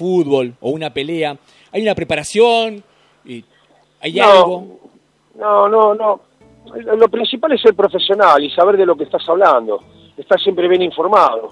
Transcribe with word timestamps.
fútbol 0.00 0.54
o 0.60 0.70
una 0.70 0.88
pelea? 0.88 1.36
¿Hay 1.72 1.82
una 1.82 1.94
preparación? 1.94 2.82
¿Hay 4.00 4.12
no, 4.14 4.24
algo? 4.24 4.80
No, 5.34 5.68
no, 5.68 5.94
no. 5.94 6.20
Lo 6.96 7.08
principal 7.08 7.52
es 7.52 7.60
ser 7.60 7.74
profesional 7.74 8.42
y 8.42 8.50
saber 8.50 8.78
de 8.78 8.86
lo 8.86 8.96
que 8.96 9.04
estás 9.04 9.28
hablando. 9.28 9.82
Estar 10.16 10.40
siempre 10.40 10.68
bien 10.68 10.82
informado. 10.82 11.50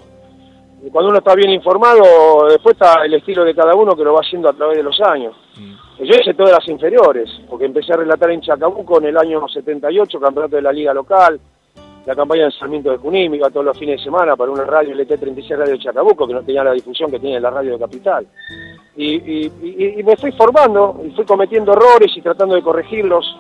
Y 0.83 0.91
cuando 0.91 1.11
uno 1.11 1.19
está 1.19 1.35
bien 1.35 1.51
informado, 1.51 2.49
después 2.49 2.75
está 2.75 3.05
el 3.05 3.13
estilo 3.15 3.45
de 3.45 3.55
cada 3.55 3.75
uno 3.75 3.95
que 3.95 4.05
lo 4.05 4.15
va 4.15 4.21
haciendo 4.21 4.49
a 4.49 4.53
través 4.55 4.79
de 4.79 4.83
los 4.83 4.99
años. 5.01 5.35
Mm. 5.57 6.05
Yo 6.05 6.15
hice 6.19 6.33
todas 6.35 6.53
las 6.53 6.69
inferiores, 6.69 7.29
porque 7.51 7.67
empecé 7.67 7.93
a 7.93 7.97
relatar 7.97 8.31
en 8.31 8.41
Chacabuco 8.41 8.99
en 8.99 9.07
el 9.07 9.19
año 9.19 9.47
78, 9.47 10.21
campeonato 10.21 10.57
de 10.57 10.63
la 10.63 10.73
liga 10.73 10.95
local, 10.95 11.41
la 12.07 12.15
campaña 12.15 12.45
de 12.45 12.53
Sarmiento 12.53 12.91
de 12.91 12.97
Junín, 12.97 13.35
iba 13.35 13.51
todos 13.51 13.67
los 13.67 13.79
fines 13.79 13.99
de 13.99 14.05
semana 14.05 14.37
para 14.37 14.51
una 14.51 14.65
radio 14.65 14.95
LT36 14.95 15.57
Radio 15.57 15.73
de 15.73 15.79
Chacabuco, 15.79 16.27
que 16.27 16.35
no 16.35 16.43
tenía 16.43 16.65
la 16.65 16.73
difusión 16.73 17.11
que 17.11 17.19
tiene 17.19 17.41
la 17.41 17.51
radio 17.51 17.73
de 17.73 17.79
Capital. 17.79 18.27
Y, 18.97 19.51
me 20.05 20.17
fui 20.17 20.33
formando, 20.33 21.01
y 21.07 21.11
fui 21.11 21.25
cometiendo 21.25 21.73
errores 21.73 22.11
y 22.17 22.23
tratando 22.23 22.55
de 22.55 22.63
corregirlos, 22.63 23.37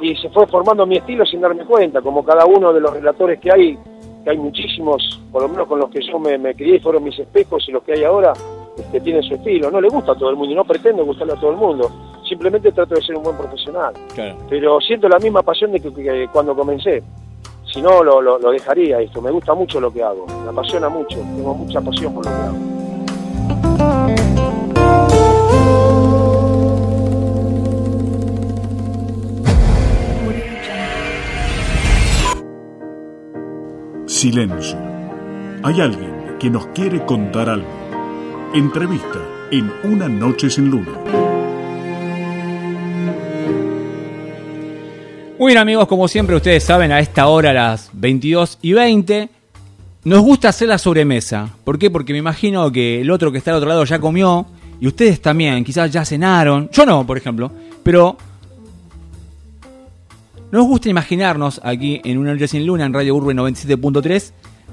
y 0.00 0.16
se 0.16 0.30
fue 0.30 0.46
formando 0.46 0.86
mi 0.86 0.96
estilo 0.96 1.26
sin 1.26 1.40
darme 1.40 1.64
cuenta, 1.64 2.00
como 2.00 2.24
cada 2.24 2.46
uno 2.46 2.72
de 2.72 2.80
los 2.80 2.92
relatores 2.92 3.40
que 3.40 3.52
hay, 3.52 3.78
que 4.24 4.30
hay 4.30 4.38
muchísimos, 4.38 5.20
por 5.30 5.42
lo 5.42 5.48
menos 5.48 5.68
con 5.68 5.78
los 5.78 5.90
que 5.90 6.00
yo 6.00 6.18
me, 6.18 6.38
me 6.38 6.54
crié, 6.54 6.80
fueron 6.80 7.04
mis 7.04 7.18
espejos 7.18 7.68
y 7.68 7.72
los 7.72 7.82
que 7.82 7.92
hay 7.92 8.04
ahora, 8.04 8.32
que 8.78 8.82
este, 8.82 9.00
tienen 9.00 9.22
su 9.22 9.34
estilo. 9.34 9.70
No 9.70 9.80
le 9.80 9.88
gusta 9.88 10.12
a 10.12 10.14
todo 10.14 10.30
el 10.30 10.36
mundo 10.36 10.52
y 10.52 10.56
no 10.56 10.64
pretendo 10.64 11.04
gustarle 11.04 11.34
a 11.34 11.40
todo 11.40 11.50
el 11.50 11.56
mundo. 11.56 11.90
Simplemente 12.28 12.72
trato 12.72 12.94
de 12.94 13.02
ser 13.02 13.16
un 13.16 13.22
buen 13.22 13.36
profesional. 13.36 13.94
Pero 14.48 14.80
siento 14.80 15.08
la 15.08 15.18
misma 15.18 15.42
pasión 15.42 15.72
de 15.72 15.80
que 15.80 16.28
cuando 16.32 16.54
comencé 16.54 17.02
si 17.72 17.82
no 17.82 18.02
lo, 18.02 18.20
lo, 18.20 18.50
dejaría 18.50 19.00
esto. 19.00 19.20
Me 19.20 19.30
gusta 19.30 19.54
mucho 19.54 19.80
lo 19.80 19.92
que 19.92 20.02
hago, 20.02 20.26
me 20.26 20.50
apasiona 20.50 20.88
mucho, 20.88 21.18
tengo 21.18 21.54
mucha 21.54 21.80
pasión 21.80 22.14
por 22.14 22.24
lo 22.24 22.30
que 22.30 22.36
hago. 22.36 22.78
Silencio. 34.06 34.76
Hay 35.62 35.80
alguien 35.80 36.36
que 36.40 36.50
nos 36.50 36.66
quiere 36.68 37.04
contar 37.04 37.48
algo. 37.48 37.68
Entrevista 38.52 39.20
en 39.50 39.70
Una 39.84 40.08
Noche 40.08 40.50
sin 40.50 40.70
Luna. 40.70 41.37
Muy 45.48 45.54
bien 45.54 45.62
amigos, 45.62 45.88
como 45.88 46.08
siempre 46.08 46.36
ustedes 46.36 46.62
saben, 46.62 46.92
a 46.92 47.00
esta 47.00 47.26
hora, 47.26 47.52
a 47.52 47.54
las 47.54 47.88
22 47.94 48.58
y 48.60 48.74
20, 48.74 49.30
nos 50.04 50.20
gusta 50.20 50.50
hacer 50.50 50.68
la 50.68 50.76
sobremesa. 50.76 51.48
¿Por 51.64 51.78
qué? 51.78 51.90
Porque 51.90 52.12
me 52.12 52.18
imagino 52.18 52.70
que 52.70 53.00
el 53.00 53.10
otro 53.10 53.32
que 53.32 53.38
está 53.38 53.52
al 53.52 53.56
otro 53.56 53.70
lado 53.70 53.82
ya 53.86 53.98
comió 53.98 54.44
y 54.78 54.86
ustedes 54.86 55.22
también, 55.22 55.64
quizás 55.64 55.90
ya 55.90 56.04
cenaron. 56.04 56.68
Yo 56.70 56.84
no, 56.84 57.06
por 57.06 57.16
ejemplo, 57.16 57.50
pero 57.82 58.18
nos 60.52 60.66
gusta 60.66 60.90
imaginarnos 60.90 61.62
aquí 61.64 62.02
en 62.04 62.18
Una 62.18 62.34
Noche 62.34 62.48
Sin 62.48 62.66
Luna, 62.66 62.84
en 62.84 62.92
Radio 62.92 63.16
Urbe 63.16 63.32
97.3, 63.32 64.32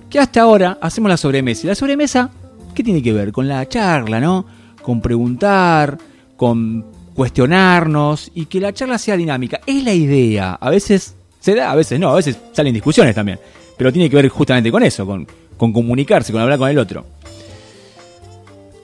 que 0.10 0.20
hasta 0.20 0.42
ahora 0.42 0.78
hacemos 0.82 1.10
la 1.10 1.16
sobremesa. 1.16 1.62
¿Y 1.64 1.70
la 1.70 1.76
sobremesa 1.76 2.32
qué 2.74 2.84
tiene 2.84 3.02
que 3.02 3.14
ver? 3.14 3.32
Con 3.32 3.48
la 3.48 3.66
charla, 3.70 4.20
¿no? 4.20 4.46
Con 4.82 5.00
preguntar, 5.00 5.98
con 6.36 6.95
cuestionarnos 7.16 8.30
y 8.36 8.46
que 8.46 8.60
la 8.60 8.74
charla 8.74 8.98
sea 8.98 9.18
dinámica. 9.18 9.62
Es 9.66 9.84
la 9.84 9.94
idea. 9.94 10.54
A 10.54 10.70
veces 10.70 11.16
se 11.40 11.56
da, 11.56 11.72
a 11.72 11.76
veces 11.76 12.00
no, 12.00 12.10
a 12.10 12.16
veces 12.16 12.38
salen 12.52 12.74
discusiones 12.74 13.16
también. 13.16 13.40
Pero 13.78 13.92
tiene 13.92 14.10
que 14.10 14.16
ver 14.18 14.28
justamente 14.30 14.72
con 14.72 14.84
eso, 14.84 15.06
con, 15.06 15.28
con 15.58 15.74
comunicarse, 15.74 16.32
con 16.32 16.42
hablar 16.42 16.60
con 16.60 16.70
el 16.70 16.78
otro. 16.78 17.06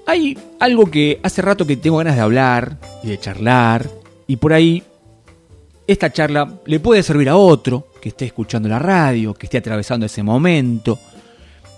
Hay 0.07 0.37
algo 0.59 0.85
que 0.89 1.19
hace 1.21 1.41
rato 1.41 1.67
que 1.67 1.77
tengo 1.77 1.97
ganas 1.97 2.15
de 2.15 2.21
hablar 2.21 2.77
y 3.03 3.09
de 3.09 3.19
charlar. 3.19 3.89
Y 4.27 4.37
por 4.37 4.53
ahí 4.53 4.81
esta 5.85 6.11
charla 6.11 6.59
le 6.65 6.79
puede 6.79 7.03
servir 7.03 7.29
a 7.29 7.35
otro 7.35 7.87
que 8.01 8.09
esté 8.09 8.25
escuchando 8.25 8.69
la 8.69 8.79
radio, 8.79 9.33
que 9.33 9.45
esté 9.45 9.57
atravesando 9.57 10.05
ese 10.05 10.23
momento 10.23 10.97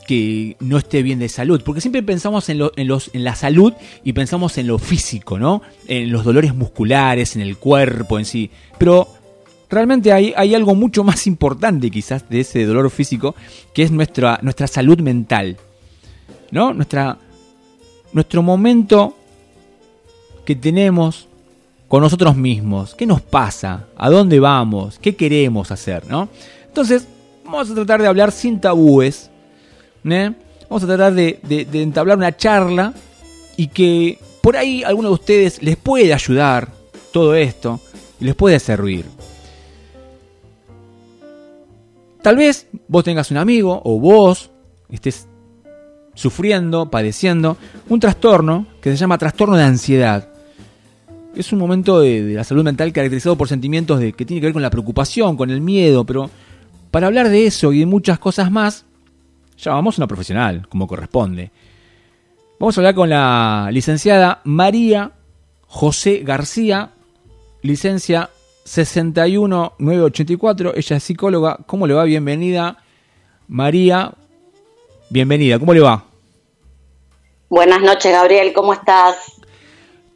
que 0.06 0.56
no 0.59 0.78
esté 0.78 1.02
bien 1.03 1.19
de 1.19 1.30
salud, 1.30 1.62
porque 1.64 1.81
siempre 1.81 2.03
pensamos 2.03 2.50
en, 2.50 2.62
en, 2.75 2.88
los, 2.88 3.09
en 3.14 3.24
la 3.24 3.36
salud 3.36 3.74
y 4.03 4.14
pensamos 4.14 4.58
en 4.58 4.68
lo 4.68 4.78
físico, 4.80 5.40
¿no? 5.40 5.62
En 5.88 6.12
los 6.12 6.24
dolores 6.24 6.53
musculares, 6.56 7.36
en 7.36 7.41
el 7.41 7.58
cuerpo 7.58 8.19
en 8.19 8.25
sí, 8.25 8.50
pero 8.78 9.08
realmente 9.69 10.14
hay, 10.14 10.34
hay 10.36 10.56
algo 10.56 10.75
mucho 10.75 11.03
más 11.03 11.28
importante 11.28 11.90
quizás 11.90 12.30
de 12.30 12.41
ese 12.41 12.66
dolor 12.66 12.90
físico, 12.90 13.36
que 13.74 13.84
es 13.84 13.91
nuestra, 13.91 14.40
nuestra 14.41 14.68
salud 14.68 15.00
mental, 15.00 15.58
¿no? 16.52 16.74
Nuestra, 16.74 17.18
nuestro 18.14 18.44
momento 18.44 19.18
que 20.46 20.56
tenemos 20.56 21.28
con 21.88 22.02
nosotros 22.02 22.35
mismos, 22.35 22.96
qué 22.96 23.06
nos 23.06 23.22
pasa, 23.22 23.88
a 23.96 24.09
dónde 24.09 24.40
vamos, 24.40 25.00
qué 25.00 25.16
queremos 25.16 25.72
hacer, 25.72 26.08
¿no? 26.08 26.30
Entonces, 26.68 27.08
vamos 27.46 27.70
a 27.70 27.75
tratar 27.75 28.02
de 28.02 28.08
hablar 28.08 28.31
sin 28.31 28.59
tabúes, 28.59 29.30
¿eh? 30.06 30.34
Vamos 30.69 30.84
a 30.84 30.88
tratar 30.88 31.14
de, 31.14 31.40
entablar 31.74 32.18
una 32.18 32.36
charla 32.36 32.94
y 33.58 33.68
que 33.68 34.18
por 34.41 34.58
ahí 34.58 34.84
alguno 34.84 35.09
de 35.09 35.14
ustedes 35.14 35.62
les 35.62 35.78
puede 35.78 36.14
ayudar 36.14 36.69
todo 37.12 37.36
esto 37.36 37.80
y 38.19 38.25
les 38.25 38.36
puede 38.36 38.59
servir. 38.59 39.06
Tal 42.22 42.38
vez 42.38 42.68
vos 42.88 43.03
tengas 43.03 43.30
un 43.31 43.38
amigo 43.38 43.81
o 43.84 44.00
vos 44.00 44.50
estés 44.90 45.28
sufriendo, 46.16 46.90
padeciendo 46.90 47.58
un 47.90 48.00
trastorno 48.00 48.66
que 48.81 48.91
se 48.91 48.97
llama 48.97 49.18
trastorno 49.18 49.58
de 49.58 49.64
ansiedad. 49.64 50.30
Es 51.35 51.52
un 51.52 51.59
momento 51.59 52.00
de, 52.00 52.24
de, 52.24 52.34
la 52.35 52.44
salud 52.44 52.64
mental 52.64 52.94
caracterizado 52.94 53.35
por 53.35 53.47
sentimientos 53.47 54.00
de, 54.00 54.14
que 54.14 54.25
tiene 54.25 54.40
que 54.40 54.47
ver 54.47 54.53
con 54.53 54.62
la 54.62 54.70
preocupación, 54.70 55.35
con 55.35 55.50
el 55.50 55.62
miedo, 55.62 56.06
pero 56.06 56.30
para 56.91 57.08
hablar 57.08 57.30
de 57.30 57.47
eso 57.47 57.74
y 57.74 57.80
de 57.80 57.85
muchas 57.88 58.20
cosas 58.20 58.52
más, 58.52 58.85
llamamos 59.63 59.97
a 59.97 60.01
una 60.01 60.07
profesional, 60.07 60.68
como 60.69 60.88
corresponde. 60.88 61.51
Vamos 62.59 62.78
a 62.78 62.81
hablar 62.81 62.96
con 62.96 63.09
la 63.09 63.69
licenciada 63.72 64.41
María 64.44 65.12
José 65.68 66.22
García, 66.24 66.91
licencia 67.62 68.29
61984. 68.66 70.73
Ella 70.75 70.97
es 70.97 71.03
psicóloga. 71.03 71.59
¿Cómo 71.66 71.88
le 71.88 71.94
va? 71.94 72.03
Bienvenida. 72.03 72.84
María, 73.47 74.13
bienvenida. 75.09 75.57
¿Cómo 75.59 75.73
le 75.73 75.79
va? 75.81 76.03
Buenas 77.50 77.81
noches, 77.81 78.12
Gabriel. 78.12 78.53
¿Cómo 78.53 78.73
estás? 78.73 79.16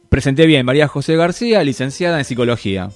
Presenté 0.08 0.46
bien. 0.46 0.64
María 0.64 0.88
José 0.88 1.16
García, 1.16 1.62
licenciada 1.62 2.18
en 2.18 2.24
psicología. 2.24 2.88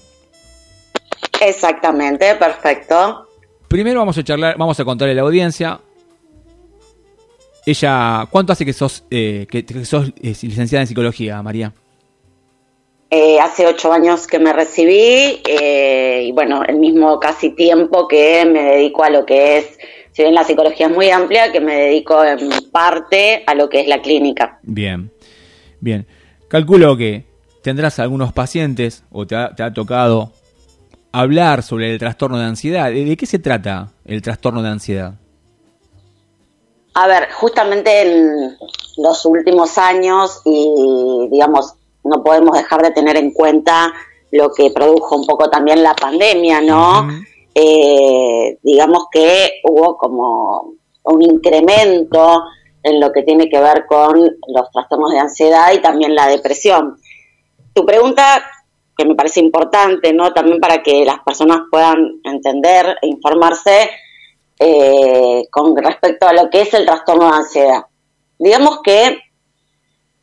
Exactamente, 1.40 2.34
perfecto. 2.36 3.28
Primero 3.68 4.00
vamos 4.00 4.16
a 4.18 4.24
charlar, 4.24 4.56
vamos 4.56 4.78
a 4.78 4.84
contarle 4.84 5.12
a 5.12 5.16
la 5.16 5.22
audiencia 5.22 5.80
ella, 7.64 8.26
¿cuánto 8.30 8.52
hace 8.52 8.64
que 8.64 8.72
sos, 8.72 9.04
eh, 9.10 9.46
que, 9.50 9.84
sos 9.84 10.08
eh, 10.22 10.34
licenciada 10.42 10.82
en 10.82 10.86
psicología, 10.86 11.42
María? 11.42 11.72
Eh, 13.10 13.38
hace 13.40 13.66
ocho 13.66 13.92
años 13.92 14.26
que 14.26 14.38
me 14.38 14.52
recibí 14.52 15.42
y 15.44 16.32
bueno, 16.32 16.62
el 16.64 16.76
mismo 16.76 17.20
casi 17.20 17.50
tiempo 17.50 18.08
que 18.08 18.44
me 18.46 18.62
dedico 18.62 19.04
a 19.04 19.10
lo 19.10 19.26
que 19.26 19.58
es, 19.58 19.78
si 20.12 20.22
bien 20.22 20.34
la 20.34 20.44
psicología 20.44 20.86
es 20.86 20.92
muy 20.94 21.10
amplia, 21.10 21.52
que 21.52 21.60
me 21.60 21.76
dedico 21.76 22.24
en 22.24 22.48
parte 22.72 23.44
a 23.46 23.54
lo 23.54 23.68
que 23.68 23.80
es 23.80 23.86
la 23.86 24.00
clínica. 24.00 24.58
Bien, 24.62 25.12
bien. 25.80 26.06
Calculo 26.48 26.96
que 26.96 27.24
tendrás 27.62 27.98
algunos 27.98 28.32
pacientes 28.32 29.04
o 29.10 29.26
te 29.26 29.36
ha, 29.36 29.54
te 29.54 29.62
ha 29.62 29.74
tocado 29.74 30.32
hablar 31.12 31.62
sobre 31.62 31.92
el 31.92 31.98
trastorno 31.98 32.38
de 32.38 32.44
ansiedad. 32.44 32.90
¿De 32.90 33.16
qué 33.16 33.26
se 33.26 33.38
trata 33.38 33.92
el 34.06 34.22
trastorno 34.22 34.62
de 34.62 34.70
ansiedad? 34.70 35.14
A 36.94 37.06
ver, 37.06 37.30
justamente 37.32 38.02
en 38.02 38.56
los 38.98 39.24
últimos 39.24 39.78
años 39.78 40.42
y 40.44 41.28
digamos, 41.30 41.74
no 42.04 42.22
podemos 42.22 42.56
dejar 42.56 42.82
de 42.82 42.90
tener 42.90 43.16
en 43.16 43.32
cuenta 43.32 43.92
lo 44.30 44.52
que 44.52 44.70
produjo 44.70 45.16
un 45.16 45.26
poco 45.26 45.48
también 45.48 45.82
la 45.82 45.94
pandemia, 45.94 46.60
¿no? 46.60 47.08
Eh, 47.54 48.58
digamos 48.62 49.06
que 49.10 49.60
hubo 49.64 49.96
como 49.98 50.74
un 51.04 51.22
incremento 51.22 52.42
en 52.82 53.00
lo 53.00 53.12
que 53.12 53.22
tiene 53.22 53.48
que 53.48 53.60
ver 53.60 53.86
con 53.86 54.22
los 54.48 54.70
trastornos 54.72 55.12
de 55.12 55.18
ansiedad 55.18 55.72
y 55.72 55.80
también 55.80 56.14
la 56.14 56.28
depresión. 56.28 56.96
Tu 57.74 57.84
pregunta, 57.84 58.42
que 58.96 59.04
me 59.04 59.14
parece 59.14 59.40
importante, 59.40 60.12
¿no? 60.12 60.32
También 60.32 60.60
para 60.60 60.82
que 60.82 61.04
las 61.04 61.20
personas 61.20 61.60
puedan 61.70 62.20
entender 62.24 62.96
e 63.00 63.06
informarse, 63.06 63.90
eh, 64.64 65.48
con 65.50 65.76
respecto 65.76 66.28
a 66.28 66.32
lo 66.32 66.48
que 66.48 66.60
es 66.60 66.72
el 66.74 66.86
trastorno 66.86 67.30
de 67.30 67.36
ansiedad. 67.36 67.86
Digamos 68.38 68.80
que 68.82 69.18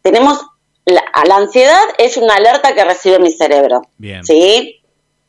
tenemos, 0.01 0.45
la, 0.86 1.03
la 1.25 1.36
ansiedad 1.36 1.83
es 1.97 2.15
una 2.15 2.36
alerta 2.36 2.74
que 2.74 2.86
recibe 2.86 3.19
mi 3.19 3.31
cerebro. 3.31 3.81
¿sí? 4.24 4.81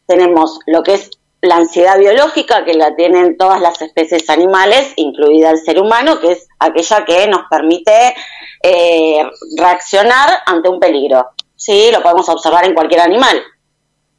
Tenemos 0.07 0.61
lo 0.67 0.85
que 0.85 0.95
es 0.95 1.11
la 1.41 1.57
ansiedad 1.57 1.99
biológica 1.99 2.65
que 2.65 2.75
la 2.75 2.95
tienen 2.95 3.37
todas 3.37 3.61
las 3.61 3.83
especies 3.83 4.29
animales, 4.31 4.93
incluida 4.97 5.51
el 5.51 5.59
ser 5.59 5.81
humano, 5.81 6.21
que 6.21 6.33
es 6.33 6.47
aquella 6.61 7.05
que 7.05 7.27
nos 7.27 7.43
permite 7.51 8.15
eh, 8.63 9.25
reaccionar 9.57 10.31
ante 10.47 10.69
un 10.69 10.79
peligro. 10.79 11.31
Sí, 11.57 11.91
lo 11.93 12.03
podemos 12.03 12.29
observar 12.29 12.65
en 12.65 12.75
cualquier 12.75 13.01
animal. 13.01 13.43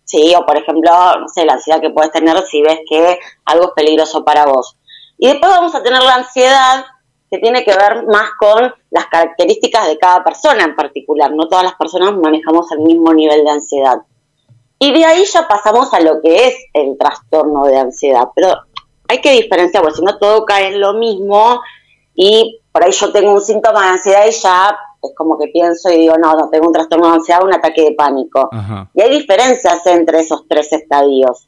Sí, 0.03 0.33
o 0.35 0.45
por 0.45 0.57
ejemplo, 0.57 0.91
no 1.19 1.27
sé, 1.29 1.45
la 1.45 1.53
ansiedad 1.53 1.79
que 1.79 1.91
puedes 1.91 2.11
tener 2.11 2.37
si 2.43 2.61
ves 2.61 2.79
que 2.89 3.19
algo 3.45 3.67
es 3.67 3.71
peligroso 3.75 4.25
para 4.25 4.45
vos. 4.45 4.75
Y 5.21 5.27
después 5.27 5.51
vamos 5.51 5.75
a 5.75 5.83
tener 5.83 6.01
la 6.01 6.15
ansiedad 6.15 6.83
que 7.29 7.37
tiene 7.37 7.63
que 7.63 7.75
ver 7.75 8.07
más 8.07 8.31
con 8.39 8.73
las 8.89 9.05
características 9.05 9.87
de 9.87 9.99
cada 9.99 10.23
persona 10.23 10.63
en 10.63 10.75
particular. 10.75 11.31
No 11.31 11.47
todas 11.47 11.63
las 11.63 11.75
personas 11.75 12.17
manejamos 12.17 12.71
el 12.71 12.79
mismo 12.79 13.13
nivel 13.13 13.45
de 13.45 13.51
ansiedad. 13.51 13.99
Y 14.79 14.91
de 14.91 15.05
ahí 15.05 15.23
ya 15.25 15.47
pasamos 15.47 15.93
a 15.93 15.99
lo 15.99 16.19
que 16.21 16.47
es 16.47 16.55
el 16.73 16.97
trastorno 16.97 17.65
de 17.65 17.77
ansiedad. 17.77 18.29
Pero 18.35 18.61
hay 19.07 19.21
que 19.21 19.33
diferenciar, 19.33 19.83
porque 19.83 19.99
si 19.99 20.03
no 20.03 20.17
todo 20.17 20.43
cae 20.43 20.69
en 20.69 20.81
lo 20.81 20.93
mismo 20.95 21.61
y 22.15 22.59
por 22.71 22.83
ahí 22.83 22.91
yo 22.91 23.11
tengo 23.11 23.31
un 23.31 23.41
síntoma 23.41 23.83
de 23.83 23.89
ansiedad 23.89 24.25
y 24.27 24.31
ya 24.31 24.75
es 25.03 25.11
como 25.15 25.37
que 25.37 25.49
pienso 25.49 25.91
y 25.91 25.97
digo, 25.97 26.17
no, 26.17 26.33
no 26.33 26.49
tengo 26.49 26.65
un 26.65 26.73
trastorno 26.73 27.09
de 27.09 27.13
ansiedad, 27.17 27.43
un 27.43 27.53
ataque 27.53 27.83
de 27.83 27.91
pánico. 27.91 28.49
Y 28.95 29.01
hay 29.01 29.19
diferencias 29.19 29.85
entre 29.85 30.21
esos 30.21 30.47
tres 30.47 30.73
estadios. 30.73 31.47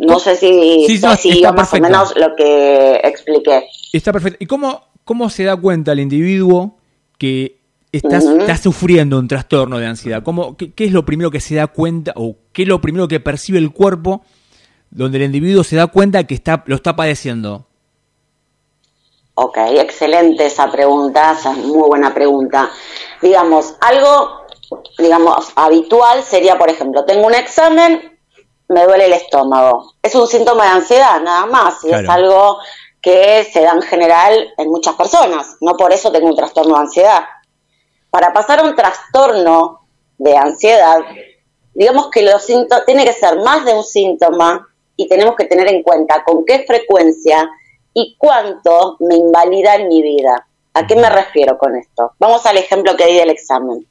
No 0.00 0.18
sé 0.18 0.36
si, 0.36 0.86
sí, 0.86 1.42
más 1.54 1.72
o 1.72 1.78
menos 1.78 2.14
lo 2.16 2.34
que 2.36 3.00
expliqué. 3.02 3.66
Está 3.92 4.12
perfecto. 4.12 4.38
¿Y 4.40 4.46
cómo, 4.46 4.84
cómo 5.04 5.28
se 5.30 5.44
da 5.44 5.56
cuenta 5.56 5.92
el 5.92 6.00
individuo 6.00 6.76
que 7.18 7.58
estás, 7.90 8.24
sufriendo 8.60 9.18
un 9.18 9.28
trastorno 9.28 9.78
de 9.78 9.86
ansiedad? 9.86 10.22
¿Cómo, 10.22 10.56
qué, 10.56 10.72
es 10.76 10.92
lo 10.92 11.04
primero 11.04 11.30
que 11.30 11.40
se 11.40 11.56
da 11.56 11.66
cuenta 11.66 12.12
o 12.16 12.36
qué 12.52 12.62
es 12.62 12.68
lo 12.68 12.80
primero 12.80 13.08
que 13.08 13.20
percibe 13.20 13.58
el 13.58 13.72
cuerpo 13.72 14.22
donde 14.90 15.18
el 15.18 15.24
individuo 15.24 15.64
se 15.64 15.76
da 15.76 15.86
cuenta 15.86 16.24
que 16.24 16.34
está, 16.34 16.62
lo 16.66 16.76
está 16.76 16.94
padeciendo? 16.96 17.66
Ok, 19.34 19.56
excelente 19.78 20.46
esa 20.46 20.70
pregunta, 20.70 21.32
esa 21.32 21.52
es 21.52 21.58
muy 21.58 21.88
buena 21.88 22.12
pregunta. 22.12 22.70
Digamos, 23.22 23.76
algo, 23.80 24.46
digamos, 24.98 25.52
habitual 25.56 26.22
sería, 26.22 26.58
por 26.58 26.68
ejemplo, 26.68 27.04
tengo 27.04 27.26
un 27.26 27.34
examen, 27.34 28.11
me 28.72 28.84
duele 28.84 29.06
el 29.06 29.12
estómago. 29.12 29.92
Es 30.02 30.14
un 30.14 30.26
síntoma 30.26 30.64
de 30.64 30.70
ansiedad, 30.70 31.20
nada 31.20 31.46
más, 31.46 31.84
y 31.84 31.92
es 31.92 32.08
algo 32.08 32.58
que 33.00 33.44
se 33.52 33.62
da 33.62 33.72
en 33.72 33.82
general 33.82 34.54
en 34.56 34.68
muchas 34.68 34.94
personas. 34.94 35.56
No 35.60 35.76
por 35.76 35.92
eso 35.92 36.10
tengo 36.10 36.28
un 36.28 36.36
trastorno 36.36 36.74
de 36.74 36.80
ansiedad 36.80 37.24
para 38.12 38.30
pasar 38.30 38.60
a 38.60 38.64
un 38.64 38.76
trastorno 38.76 39.88
de 40.18 40.36
ansiedad, 40.36 41.00
digamos 41.72 42.10
que 42.10 42.20
los 42.20 42.44
síntomas, 42.44 42.84
tiene 42.84 43.06
que 43.06 43.14
ser 43.14 43.38
más 43.38 43.64
de 43.64 43.72
un 43.72 43.82
síntoma 43.82 44.68
y 44.96 45.08
tenemos 45.08 45.34
que 45.34 45.46
tener 45.46 45.66
en 45.68 45.82
cuenta 45.82 46.22
con 46.22 46.44
qué 46.44 46.64
frecuencia 46.66 47.50
y 47.94 48.14
cuánto 48.18 48.98
me 49.00 49.16
invalida 49.16 49.76
en 49.76 49.88
mi 49.88 50.02
vida. 50.02 50.46
¿A 50.74 50.86
qué 50.86 50.94
me 50.94 51.08
refiero 51.08 51.56
con 51.56 51.74
esto? 51.74 52.12
Vamos 52.18 52.44
al 52.44 52.58
ejemplo 52.58 52.94
que 52.96 53.06
di 53.06 53.16
del 53.16 53.30
examen. 53.30 53.86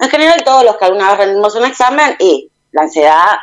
En 0.00 0.08
general, 0.08 0.42
todos 0.42 0.64
los 0.64 0.78
que 0.78 0.86
alguna 0.86 1.10
vez 1.10 1.18
rendimos 1.18 1.54
un 1.54 1.66
examen 1.66 2.16
y 2.20 2.50
la 2.70 2.82
ansiedad 2.82 3.36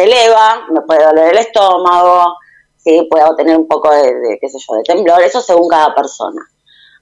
se 0.00 0.04
eleva, 0.04 0.66
me 0.70 0.80
puede 0.82 1.04
doler 1.04 1.32
el 1.32 1.38
estómago, 1.38 2.36
sí, 2.78 3.06
puedo 3.10 3.36
tener 3.36 3.56
un 3.56 3.68
poco 3.68 3.92
de, 3.92 4.38
qué 4.40 4.48
sé 4.48 4.58
yo, 4.58 4.76
de 4.76 4.82
temblor, 4.82 5.20
eso 5.20 5.42
según 5.42 5.68
cada 5.68 5.94
persona. 5.94 6.40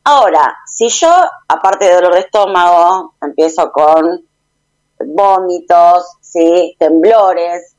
Ahora, 0.03 0.57
si 0.67 0.89
yo, 0.89 1.09
aparte 1.47 1.85
de 1.85 1.95
dolor 1.95 2.15
de 2.15 2.21
estómago, 2.21 3.15
empiezo 3.23 3.71
con 3.71 4.27
vómitos, 4.99 6.17
¿sí? 6.21 6.75
temblores, 6.79 7.77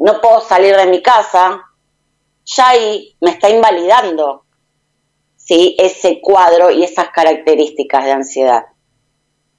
no 0.00 0.20
puedo 0.20 0.40
salir 0.40 0.76
de 0.76 0.86
mi 0.86 1.00
casa, 1.00 1.62
ya 2.44 2.70
ahí 2.70 3.14
me 3.20 3.30
está 3.30 3.50
invalidando 3.50 4.44
¿sí? 5.36 5.76
ese 5.78 6.20
cuadro 6.20 6.72
y 6.72 6.82
esas 6.82 7.10
características 7.10 8.04
de 8.04 8.12
ansiedad. 8.12 8.64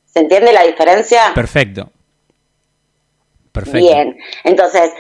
¿Se 0.06 0.20
entiende 0.20 0.52
la 0.52 0.64
diferencia? 0.64 1.32
Perfecto. 1.34 1.90
Perfecto. 3.52 3.80
Bien, 3.80 4.18
entonces, 4.44 4.92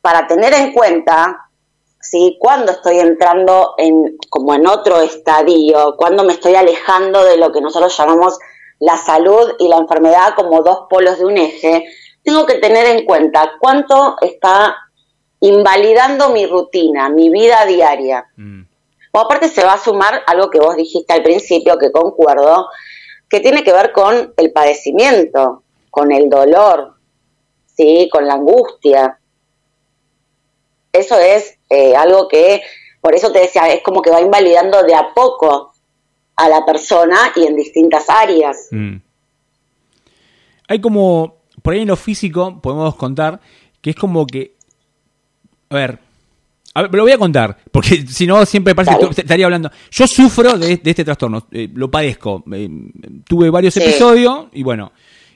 para 0.00 0.26
tener 0.26 0.52
en 0.54 0.72
cuenta 0.72 1.44
¿sí? 2.04 2.36
Cuando 2.38 2.72
estoy 2.72 2.98
entrando 2.98 3.74
en, 3.78 4.18
como 4.28 4.54
en 4.54 4.66
otro 4.66 5.00
estadio, 5.00 5.96
cuando 5.96 6.22
me 6.24 6.34
estoy 6.34 6.54
alejando 6.54 7.24
de 7.24 7.38
lo 7.38 7.50
que 7.50 7.60
nosotros 7.60 7.96
llamamos 7.96 8.38
la 8.78 8.96
salud 8.96 9.54
y 9.58 9.68
la 9.68 9.78
enfermedad 9.78 10.34
como 10.36 10.62
dos 10.62 10.86
polos 10.90 11.18
de 11.18 11.24
un 11.24 11.38
eje, 11.38 11.86
tengo 12.22 12.46
que 12.46 12.58
tener 12.58 12.86
en 12.86 13.04
cuenta 13.04 13.52
cuánto 13.58 14.16
está 14.20 14.76
invalidando 15.40 16.30
mi 16.30 16.46
rutina, 16.46 17.08
mi 17.08 17.30
vida 17.30 17.64
diaria. 17.66 18.26
Mm. 18.36 18.62
O 19.12 19.18
aparte 19.20 19.48
se 19.48 19.64
va 19.64 19.74
a 19.74 19.78
sumar 19.78 20.22
algo 20.26 20.50
que 20.50 20.58
vos 20.58 20.76
dijiste 20.76 21.12
al 21.12 21.22
principio, 21.22 21.78
que 21.78 21.92
concuerdo, 21.92 22.68
que 23.28 23.40
tiene 23.40 23.62
que 23.62 23.72
ver 23.72 23.92
con 23.92 24.34
el 24.36 24.52
padecimiento, 24.52 25.62
con 25.90 26.12
el 26.12 26.28
dolor, 26.28 26.93
¿sí? 27.76 28.08
con 28.10 28.26
la 28.26 28.34
angustia. 28.34 29.18
Eso 30.92 31.18
es 31.18 31.58
eh, 31.68 31.96
algo 31.96 32.28
que, 32.28 32.62
por 33.00 33.14
eso 33.14 33.32
te 33.32 33.40
decía, 33.40 33.72
es 33.72 33.82
como 33.82 34.00
que 34.00 34.10
va 34.10 34.20
invalidando 34.20 34.82
de 34.82 34.94
a 34.94 35.12
poco 35.14 35.72
a 36.36 36.48
la 36.48 36.64
persona 36.64 37.32
y 37.36 37.46
en 37.46 37.56
distintas 37.56 38.08
áreas. 38.08 38.68
Mm. 38.70 38.96
Hay 40.68 40.80
como, 40.80 41.36
por 41.62 41.74
ahí 41.74 41.82
en 41.82 41.88
lo 41.88 41.96
físico, 41.96 42.60
podemos 42.60 42.94
contar 42.96 43.40
que 43.80 43.90
es 43.90 43.96
como 43.96 44.26
que, 44.26 44.54
a 45.68 45.74
ver, 45.74 45.98
a 46.72 46.82
ver, 46.82 46.94
lo 46.94 47.02
voy 47.02 47.12
a 47.12 47.18
contar, 47.18 47.56
porque 47.70 48.06
si 48.08 48.26
no 48.26 48.44
siempre 48.46 48.74
parece 48.74 48.98
que 48.98 49.20
estaría 49.20 49.44
hablando. 49.44 49.70
Yo 49.90 50.06
sufro 50.06 50.58
de, 50.58 50.80
este 50.82 51.04
trastorno, 51.04 51.46
eh, 51.52 51.68
lo 51.72 51.90
padezco. 51.90 52.42
Eh, 52.52 52.68
tuve 53.26 53.50
varios 53.50 53.76
episodios 53.76 54.46
y 54.52 54.62
bueno, 54.62 54.92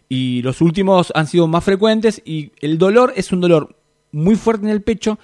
y 0.08 0.42
los 0.42 0.60
últimos 0.60 1.12
han 1.14 1.26
sido 1.26 1.46
más 1.46 1.64
frecuentes 1.64 2.22
y 2.24 2.52
el 2.60 2.78
dolor 2.78 3.12
es 3.16 3.32
un 3.32 3.40
dolor 3.40 3.76
muy 4.12 4.36
fuerte 4.36 4.64
en 4.66 4.72
el 4.72 4.82
pecho 4.82 5.18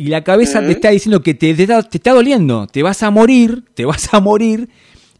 y 0.00 0.06
la 0.06 0.22
cabeza 0.22 0.60
te 0.60 0.70
está 0.70 0.90
diciendo 0.90 1.22
que 1.22 1.34
te, 1.34 1.52
te, 1.54 1.62
está 1.64 2.12
doliendo, 2.12 2.68
te 2.68 2.84
vas 2.84 3.02
a 3.02 3.10
morir, 3.10 3.64
te 3.74 3.84
vas 3.84 4.14
a 4.14 4.20
morir, 4.20 4.68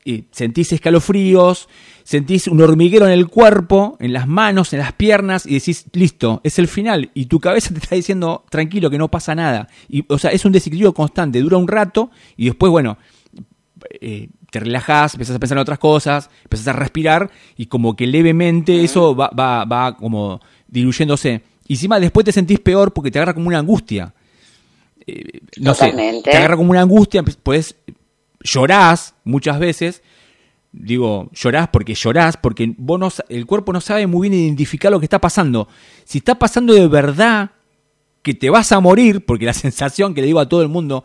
y 0.04 0.26
sentís 0.30 0.72
escalofríos, 0.72 1.68
sentís 2.04 2.46
un 2.46 2.62
hormiguero 2.62 3.04
en 3.04 3.12
el 3.12 3.26
cuerpo, 3.26 3.96
en 3.98 4.12
las 4.12 4.28
manos, 4.28 4.72
en 4.72 4.78
las 4.78 4.92
piernas, 4.92 5.46
y 5.46 5.54
decís, 5.54 5.86
listo, 5.92 6.40
es 6.44 6.60
el 6.60 6.68
final. 6.68 7.10
Y 7.12 7.26
tu 7.26 7.40
cabeza 7.40 7.74
te 7.74 7.80
está 7.80 7.96
diciendo, 7.96 8.44
tranquilo, 8.50 8.88
que 8.88 8.98
no 8.98 9.10
pasa 9.10 9.34
nada. 9.34 9.66
Y, 9.88 10.04
o 10.08 10.16
sea, 10.16 10.30
es 10.30 10.44
un 10.44 10.52
desequilibrio 10.52 10.94
constante, 10.94 11.40
dura 11.40 11.56
un 11.56 11.66
rato, 11.66 12.12
y 12.36 12.46
después, 12.46 12.70
bueno, 12.70 12.98
eh, 14.00 14.28
te 14.50 14.60
relajás, 14.60 15.14
empezás 15.14 15.36
a 15.36 15.38
pensar 15.38 15.58
en 15.58 15.62
otras 15.62 15.78
cosas, 15.78 16.30
empezás 16.44 16.68
a 16.68 16.72
respirar, 16.72 17.30
y 17.56 17.66
como 17.66 17.94
que 17.96 18.06
levemente 18.06 18.82
eso 18.82 19.14
va, 19.14 19.30
va, 19.30 19.64
va 19.64 19.96
como 19.96 20.40
diluyéndose. 20.66 21.42
Y 21.66 21.74
encima 21.74 22.00
después 22.00 22.24
te 22.24 22.32
sentís 22.32 22.60
peor 22.60 22.92
porque 22.92 23.10
te 23.10 23.18
agarra 23.18 23.34
como 23.34 23.48
una 23.48 23.58
angustia. 23.58 24.14
Eh, 25.06 25.40
no 25.58 25.74
sé, 25.74 25.92
te 26.24 26.36
agarra 26.36 26.56
como 26.56 26.70
una 26.70 26.82
angustia, 26.82 27.22
pues 27.42 27.76
llorás 28.40 29.14
muchas 29.24 29.58
veces, 29.58 30.02
digo, 30.72 31.30
llorás 31.34 31.68
porque 31.68 31.94
llorás, 31.94 32.36
porque 32.36 32.74
vos 32.76 33.22
el 33.28 33.46
cuerpo 33.46 33.72
no 33.72 33.80
sabe 33.80 34.06
muy 34.06 34.28
bien 34.28 34.42
identificar 34.42 34.90
lo 34.90 34.98
que 34.98 35.06
está 35.06 35.20
pasando. 35.20 35.68
Si 36.04 36.18
está 36.18 36.38
pasando 36.38 36.72
de 36.72 36.88
verdad 36.88 37.50
que 38.28 38.34
te 38.34 38.50
vas 38.50 38.72
a 38.72 38.80
morir, 38.80 39.24
porque 39.24 39.46
la 39.46 39.52
sensación 39.64 40.12
que 40.12 40.20
le 40.20 40.26
digo 40.26 40.38
a 40.38 40.48
todo 40.48 40.60
el 40.60 40.68
mundo, 40.68 41.02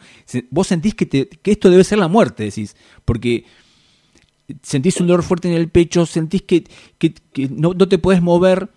vos 0.50 0.68
sentís 0.68 0.94
que, 0.94 1.08
que 1.08 1.52
esto 1.52 1.70
debe 1.70 1.86
ser 1.86 1.98
la 1.98 2.10
muerte, 2.10 2.44
decís, 2.44 2.76
porque 3.06 3.46
sentís 4.62 5.00
un 5.00 5.08
dolor 5.08 5.24
fuerte 5.24 5.48
en 5.48 5.54
el 5.54 5.70
pecho, 5.70 6.06
sentís 6.06 6.42
que, 6.42 6.66
que, 6.98 7.14
no, 7.50 7.74
no, 7.74 7.88
te 7.88 7.98
puedes 7.98 8.22
mover, 8.22 8.68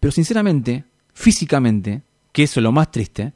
pero 0.00 0.12
sinceramente, 0.12 0.84
físicamente, 1.14 2.02
que 2.30 2.42
eso 2.42 2.60
es 2.60 2.64
lo 2.64 2.72
más 2.72 2.90
triste, 2.90 3.32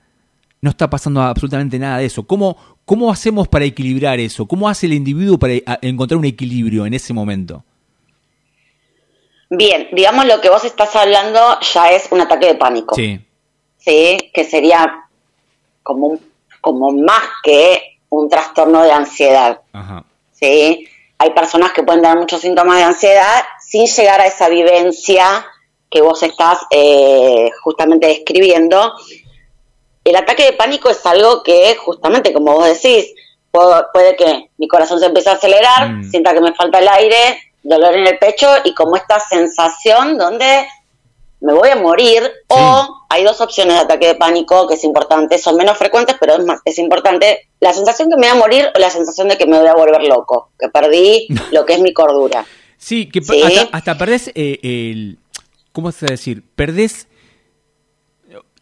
no 0.61 0.69
está 0.69 0.91
pasando 0.91 1.23
absolutamente 1.23 1.79
nada 1.79 1.97
de 1.97 2.05
eso. 2.05 2.25
¿Cómo, 2.25 2.59
¿Cómo 2.85 3.11
hacemos 3.11 3.49
para 3.49 3.65
equilibrar 3.65 4.21
eso? 4.21 4.47
¿Cómo 4.47 4.69
hace 4.69 4.85
el 4.85 4.93
individuo 4.93 5.39
para 5.39 5.55
encontrar 5.81 6.19
un 6.19 6.27
equilibrio 6.27 6.85
en 6.85 6.93
ese 6.93 7.15
momento? 7.15 7.65
Bien, 9.49 9.89
digamos 9.93 10.27
lo 10.27 10.43
que 10.43 10.51
vos 10.51 10.63
estás 10.65 10.95
hablando 10.95 11.41
ya 11.73 11.91
es 11.91 12.09
un 12.11 12.21
ataque 12.21 12.49
de 12.49 12.55
pánico. 12.57 12.95
Sí. 12.95 13.19
Sí, 13.85 14.31
que 14.33 14.45
sería 14.45 15.09
como, 15.83 16.19
como 16.61 16.93
más 16.93 17.23
que 17.43 17.99
un 18.09 18.29
trastorno 18.29 18.83
de 18.83 18.93
ansiedad. 18.93 19.61
Ajá. 19.73 20.05
Sí, 20.33 20.89
hay 21.19 21.31
personas 21.31 21.73
que 21.73 21.83
pueden 21.83 22.03
dar 22.03 22.19
muchos 22.19 22.41
síntomas 22.41 22.79
de 22.79 22.85
ansiedad 22.85 23.45
sin 23.61 23.87
llegar 23.87 24.21
a 24.21 24.27
esa 24.27 24.49
vivencia 24.49 25.47
que 25.91 26.01
vos 26.01 26.23
estás 26.23 26.61
eh, 26.71 27.51
justamente 27.63 28.07
describiendo 28.07 28.95
el 30.05 30.17
ataque 30.17 30.45
de 30.45 30.53
pánico 30.53 30.91
es 30.91 31.05
algo 31.07 31.43
que 31.43 31.77
justamente, 31.77 32.33
como 32.33 32.55
vos 32.55 32.67
decís, 32.67 33.15
puede, 33.51 34.17
que 34.17 34.51
mi 34.59 34.67
corazón 34.67 34.99
se 34.99 35.07
empiece 35.07 35.31
a 35.31 35.35
acelerar, 35.35 35.91
mm. 35.91 36.11
sienta 36.11 36.35
que 36.35 36.41
me 36.41 36.55
falta 36.55 36.79
el 36.79 36.89
aire, 36.89 37.53
dolor 37.63 37.95
en 37.95 38.07
el 38.07 38.19
pecho 38.19 38.49
y 38.65 38.75
como 38.75 38.97
esta 38.97 39.21
sensación 39.21 40.19
donde 40.19 40.67
me 41.43 41.53
voy 41.53 41.69
a 41.69 41.77
morir 41.77 42.23
o 42.49 43.05
hay 43.09 43.25
dos 43.25 43.41
opciones 43.41 43.75
de 43.75 43.81
ataque 43.81 44.07
de 44.07 44.15
pánico 44.15 44.67
que 44.69 44.75
es 44.75 44.85
importante, 44.85 45.39
son 45.39 45.57
menos 45.57 45.77
frecuentes, 45.77 46.17
pero 46.19 46.35
es, 46.35 46.45
más, 46.45 46.61
es 46.65 46.79
importante 46.79 47.49
la 47.61 47.73
sensación 47.73 48.09
que 48.09 48.17
me 48.17 48.29
voy 48.29 48.37
a 48.37 48.41
morir 48.41 48.69
o 48.75 48.79
la 48.79 48.91
sensación 48.91 49.29
de 49.29 49.37
que 49.37 49.47
me 49.47 49.59
voy 49.59 49.67
a 49.67 49.75
volver 49.75 50.03
loco, 50.05 50.51
que 50.59 50.69
perdí 50.69 51.27
lo 51.53 51.67
que 51.67 51.75
es 51.75 51.81
mi 51.81 51.93
cordura. 51.93 52.47
Sí, 52.79 53.09
que 53.09 53.21
Hasta, 53.73 53.99
perdés 53.99 54.31
eh, 54.35 54.59
el... 54.63 55.19
¿Cómo 55.73 55.93
se 55.93 56.07
decir? 56.07 56.43
Perdés... 56.55 57.09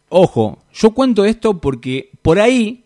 Ojo, 0.09 0.59
yo 0.73 0.91
cuento 0.91 1.23
esto 1.23 1.61
porque 1.61 2.09
por 2.21 2.39
ahí 2.39 2.83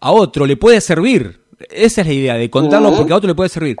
a 0.00 0.12
otro 0.12 0.46
le 0.46 0.56
puede 0.56 0.80
servir. 0.80 1.40
Esa 1.70 2.02
es 2.02 2.06
la 2.06 2.12
idea, 2.12 2.34
de 2.34 2.48
contarlo 2.50 2.94
porque 2.94 3.12
a 3.12 3.16
otro 3.16 3.28
le 3.28 3.34
puede 3.34 3.48
servir. 3.48 3.76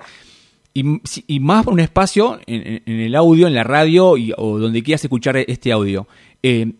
Y, 0.74 0.84
y 1.26 1.40
más 1.40 1.66
un 1.66 1.80
espacio 1.80 2.38
en, 2.46 2.82
el 2.86 3.14
audio, 3.16 3.46
en 3.46 3.54
la 3.54 3.64
radio 3.64 4.14
o 4.36 4.58
donde 4.58 4.82
quieras 4.82 5.02
escuchar 5.02 5.36
este 5.36 5.72
audio. 5.72 6.06
Eh, 6.42 6.72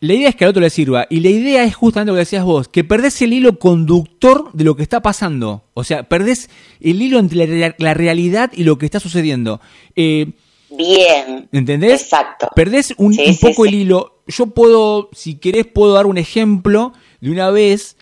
la 0.00 0.14
idea 0.14 0.30
es 0.30 0.34
que 0.34 0.44
al 0.44 0.50
otro 0.50 0.62
le 0.62 0.70
sirva. 0.70 1.06
Y 1.10 1.20
la 1.20 1.28
idea 1.28 1.62
es 1.64 1.74
justamente 1.74 2.10
lo 2.10 2.14
que 2.14 2.20
decías 2.20 2.44
vos, 2.44 2.68
que 2.68 2.84
perdés 2.84 3.20
el 3.20 3.34
hilo 3.34 3.58
conductor 3.58 4.50
de 4.52 4.64
lo 4.64 4.74
que 4.74 4.82
está 4.82 5.02
pasando. 5.02 5.64
O 5.74 5.84
sea, 5.84 6.04
perdés 6.04 6.48
el 6.80 7.02
hilo 7.02 7.18
entre 7.18 7.74
la, 7.78 7.94
realidad 7.94 8.50
y 8.54 8.64
lo 8.64 8.78
que 8.78 8.86
está 8.86 8.98
sucediendo. 8.98 9.60
Eh, 9.94 10.32
Bien. 10.70 11.48
¿Entendés? 11.52 12.02
Exacto. 12.02 12.48
Perdés 12.54 12.94
un, 12.96 13.14
poco 13.40 13.66
el 13.66 13.74
hilo. 13.74 14.22
Yo 14.26 14.46
puedo, 14.46 15.10
si 15.12 15.34
querés, 15.34 15.66
puedo 15.66 15.92
dar 15.92 16.06
un 16.06 16.16
ejemplo 16.16 16.94
de 17.20 17.30
una 17.30 17.50
vez 17.50 17.96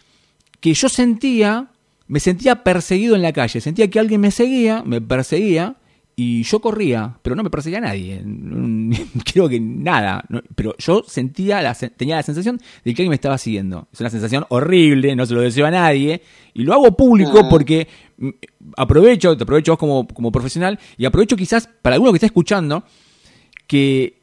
que 0.61 0.75
yo 0.75 0.89
sentía, 0.89 1.71
me 2.09 2.21
sentía 2.21 2.65
perseguido 2.65 3.15
en 3.15 3.23
la 3.23 3.33
calle. 3.33 3.61
Sentía 3.61 3.89
que 3.89 4.01
alguien 4.01 4.21
me 4.21 4.31
seguía, 4.31 4.83
me 4.85 5.01
perseguía 5.01 5.77
y 6.17 6.43
yo 6.43 6.59
corría, 6.59 7.17
pero 7.23 7.37
no 7.37 7.45
me 7.45 7.51
perseguía 7.51 7.79
a 7.79 7.83
nadie. 7.83 8.25
Creo 9.33 9.49
que 9.49 9.61
nada. 9.61 10.25
pero 10.57 10.75
yo 10.79 11.05
sentía, 11.07 11.63
la, 11.63 11.75
tenía 11.75 12.17
la 12.17 12.23
sensación 12.23 12.59
de 12.85 12.95
que 12.95 13.03
alguien 13.03 13.11
me 13.11 13.15
estaba 13.15 13.39
siguiendo. 13.39 13.87
Es 13.93 14.01
una 14.01 14.11
sensación 14.11 14.45
horrible, 14.49 15.15
no 15.15 15.27
se 15.27 15.35
lo 15.35 15.43
deseo 15.43 15.67
a 15.67 15.71
nadie. 15.71 16.23
Y 16.55 16.63
lo 16.65 16.73
hago 16.73 16.97
público 16.97 17.49
porque 17.49 17.87
mm, 18.17 18.31
aprovecho, 18.77 19.37
te 19.37 19.45
aprovecho 19.45 19.73
vos 19.73 19.79
como, 19.79 20.09
como 20.09 20.33
profesional 20.33 20.79
y 20.97 21.05
aprovecho 21.05 21.37
quizás 21.37 21.69
para 21.83 21.95
alguno 21.95 22.11
que 22.11 22.17
está 22.17 22.27
escuchando 22.27 22.83
que 23.67 24.23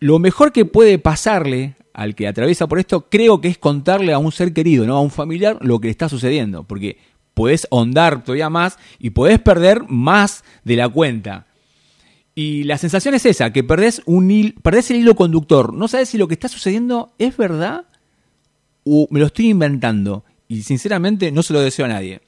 lo 0.00 0.18
mejor 0.18 0.50
que 0.50 0.64
puede 0.64 0.98
pasarle 0.98 1.76
al 1.92 2.14
que 2.14 2.28
atraviesa 2.28 2.68
por 2.68 2.78
esto, 2.78 3.08
creo 3.10 3.40
que 3.40 3.48
es 3.48 3.58
contarle 3.58 4.12
a 4.12 4.18
un 4.18 4.30
ser 4.30 4.52
querido, 4.52 4.86
¿no? 4.86 4.96
A 4.96 5.00
un 5.00 5.10
familiar 5.10 5.58
lo 5.60 5.80
que 5.80 5.88
le 5.88 5.90
está 5.90 6.08
sucediendo. 6.08 6.62
Porque 6.62 6.96
puedes 7.38 7.68
ahondar 7.70 8.24
todavía 8.24 8.50
más 8.50 8.78
y 8.98 9.10
podés 9.10 9.38
perder 9.38 9.84
más 9.86 10.42
de 10.64 10.74
la 10.74 10.88
cuenta. 10.88 11.46
Y 12.34 12.64
la 12.64 12.78
sensación 12.78 13.14
es 13.14 13.24
esa, 13.26 13.52
que 13.52 13.62
perdés, 13.62 14.02
un 14.06 14.54
perdés 14.60 14.90
el 14.90 14.96
hilo 14.96 15.14
conductor. 15.14 15.72
No 15.72 15.86
sabes 15.86 16.08
si 16.08 16.18
lo 16.18 16.26
que 16.26 16.34
está 16.34 16.48
sucediendo 16.48 17.12
es 17.16 17.36
verdad 17.36 17.84
o 18.84 19.06
me 19.10 19.20
lo 19.20 19.26
estoy 19.26 19.50
inventando. 19.50 20.24
Y 20.48 20.62
sinceramente 20.62 21.30
no 21.30 21.44
se 21.44 21.52
lo 21.52 21.60
deseo 21.60 21.84
a 21.84 21.88
nadie. 21.88 22.20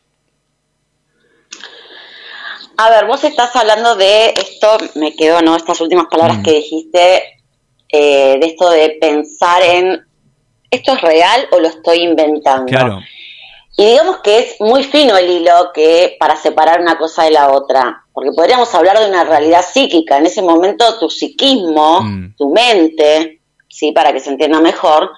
A 2.77 2.89
ver, 2.91 3.07
vos 3.07 3.25
estás 3.25 3.57
hablando 3.57 3.97
de 3.97 4.29
esto, 4.29 4.79
me 4.95 5.17
quedo, 5.17 5.43
¿no? 5.43 5.57
Estas 5.57 5.81
últimas 5.81 6.07
palabras 6.07 6.39
mm. 6.39 6.43
que 6.45 6.53
dijiste, 6.53 7.23
eh, 7.89 8.39
de 8.41 8.47
esto 8.47 8.71
de 8.71 8.97
pensar 9.01 9.61
en, 9.65 10.07
¿esto 10.71 10.93
es 10.93 11.01
real 11.01 11.49
o 11.51 11.59
lo 11.59 11.67
estoy 11.67 12.05
inventando? 12.05 12.67
Claro. 12.67 13.01
Y 13.81 13.87
digamos 13.87 14.19
que 14.19 14.41
es 14.41 14.61
muy 14.61 14.85
fino 14.85 15.17
el 15.17 15.31
hilo 15.31 15.73
que 15.73 16.15
para 16.21 16.37
separar 16.37 16.83
una 16.83 16.99
cosa 16.99 17.25
de 17.25 17.31
la 17.31 17.51
otra, 17.51 18.05
porque 18.13 18.31
podríamos 18.31 18.75
hablar 18.75 18.99
de 18.99 19.09
una 19.09 19.25
realidad 19.25 19.65
psíquica. 19.65 20.19
En 20.19 20.27
ese 20.27 20.43
momento 20.43 20.99
tu 20.99 21.09
psiquismo, 21.09 22.03
mm. 22.03 22.35
tu 22.37 22.51
mente, 22.51 23.41
sí, 23.71 23.93
para 23.93 24.13
que 24.13 24.21
se 24.21 24.29
entienda 24.29 24.61
mejor, 24.61 25.11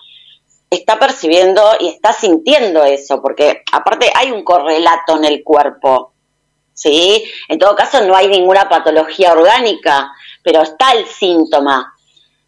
está 0.70 0.96
percibiendo 0.96 1.60
y 1.80 1.88
está 1.88 2.12
sintiendo 2.12 2.84
eso, 2.84 3.20
porque 3.20 3.64
aparte 3.72 4.12
hay 4.14 4.30
un 4.30 4.44
correlato 4.44 5.16
en 5.16 5.24
el 5.24 5.42
cuerpo, 5.42 6.12
¿sí? 6.72 7.24
En 7.48 7.58
todo 7.58 7.74
caso 7.74 8.06
no 8.06 8.14
hay 8.14 8.28
ninguna 8.28 8.68
patología 8.68 9.32
orgánica, 9.32 10.12
pero 10.44 10.62
está 10.62 10.92
el 10.92 11.06
síntoma. 11.06 11.91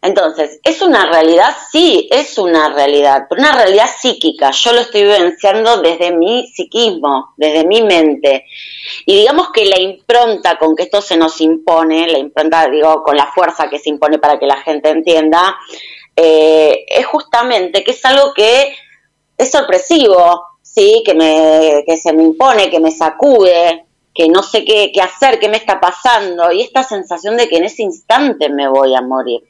Entonces, 0.05 0.59
¿es 0.63 0.83
una 0.83 1.07
realidad? 1.07 1.55
Sí, 1.71 2.07
es 2.11 2.37
una 2.37 2.69
realidad, 2.69 3.25
pero 3.27 3.41
una 3.41 3.53
realidad 3.53 3.89
psíquica. 3.99 4.51
Yo 4.51 4.71
lo 4.71 4.81
estoy 4.81 5.01
vivenciando 5.01 5.81
desde 5.81 6.15
mi 6.15 6.47
psiquismo, 6.47 7.33
desde 7.37 7.65
mi 7.65 7.81
mente. 7.81 8.45
Y 9.07 9.17
digamos 9.21 9.49
que 9.51 9.65
la 9.65 9.79
impronta 9.79 10.59
con 10.59 10.75
que 10.75 10.83
esto 10.83 11.01
se 11.01 11.17
nos 11.17 11.41
impone, 11.41 12.07
la 12.07 12.19
impronta, 12.19 12.69
digo, 12.69 13.01
con 13.01 13.17
la 13.17 13.25
fuerza 13.33 13.67
que 13.67 13.79
se 13.79 13.89
impone 13.89 14.19
para 14.19 14.37
que 14.37 14.45
la 14.45 14.57
gente 14.57 14.89
entienda, 14.89 15.55
eh, 16.15 16.85
es 16.87 17.05
justamente 17.07 17.83
que 17.83 17.91
es 17.91 18.05
algo 18.05 18.31
que 18.35 18.75
es 19.35 19.51
sorpresivo, 19.51 20.43
¿sí? 20.61 21.01
Que, 21.03 21.15
me, 21.15 21.83
que 21.83 21.97
se 21.97 22.13
me 22.13 22.21
impone, 22.21 22.69
que 22.69 22.79
me 22.79 22.91
sacude, 22.91 23.85
que 24.13 24.29
no 24.29 24.43
sé 24.43 24.63
qué, 24.63 24.91
qué 24.93 25.01
hacer, 25.01 25.39
qué 25.39 25.49
me 25.49 25.57
está 25.57 25.81
pasando, 25.81 26.51
y 26.51 26.61
esta 26.61 26.83
sensación 26.83 27.37
de 27.37 27.49
que 27.49 27.57
en 27.57 27.63
ese 27.63 27.81
instante 27.81 28.49
me 28.49 28.67
voy 28.67 28.93
a 28.93 29.01
morir. 29.01 29.41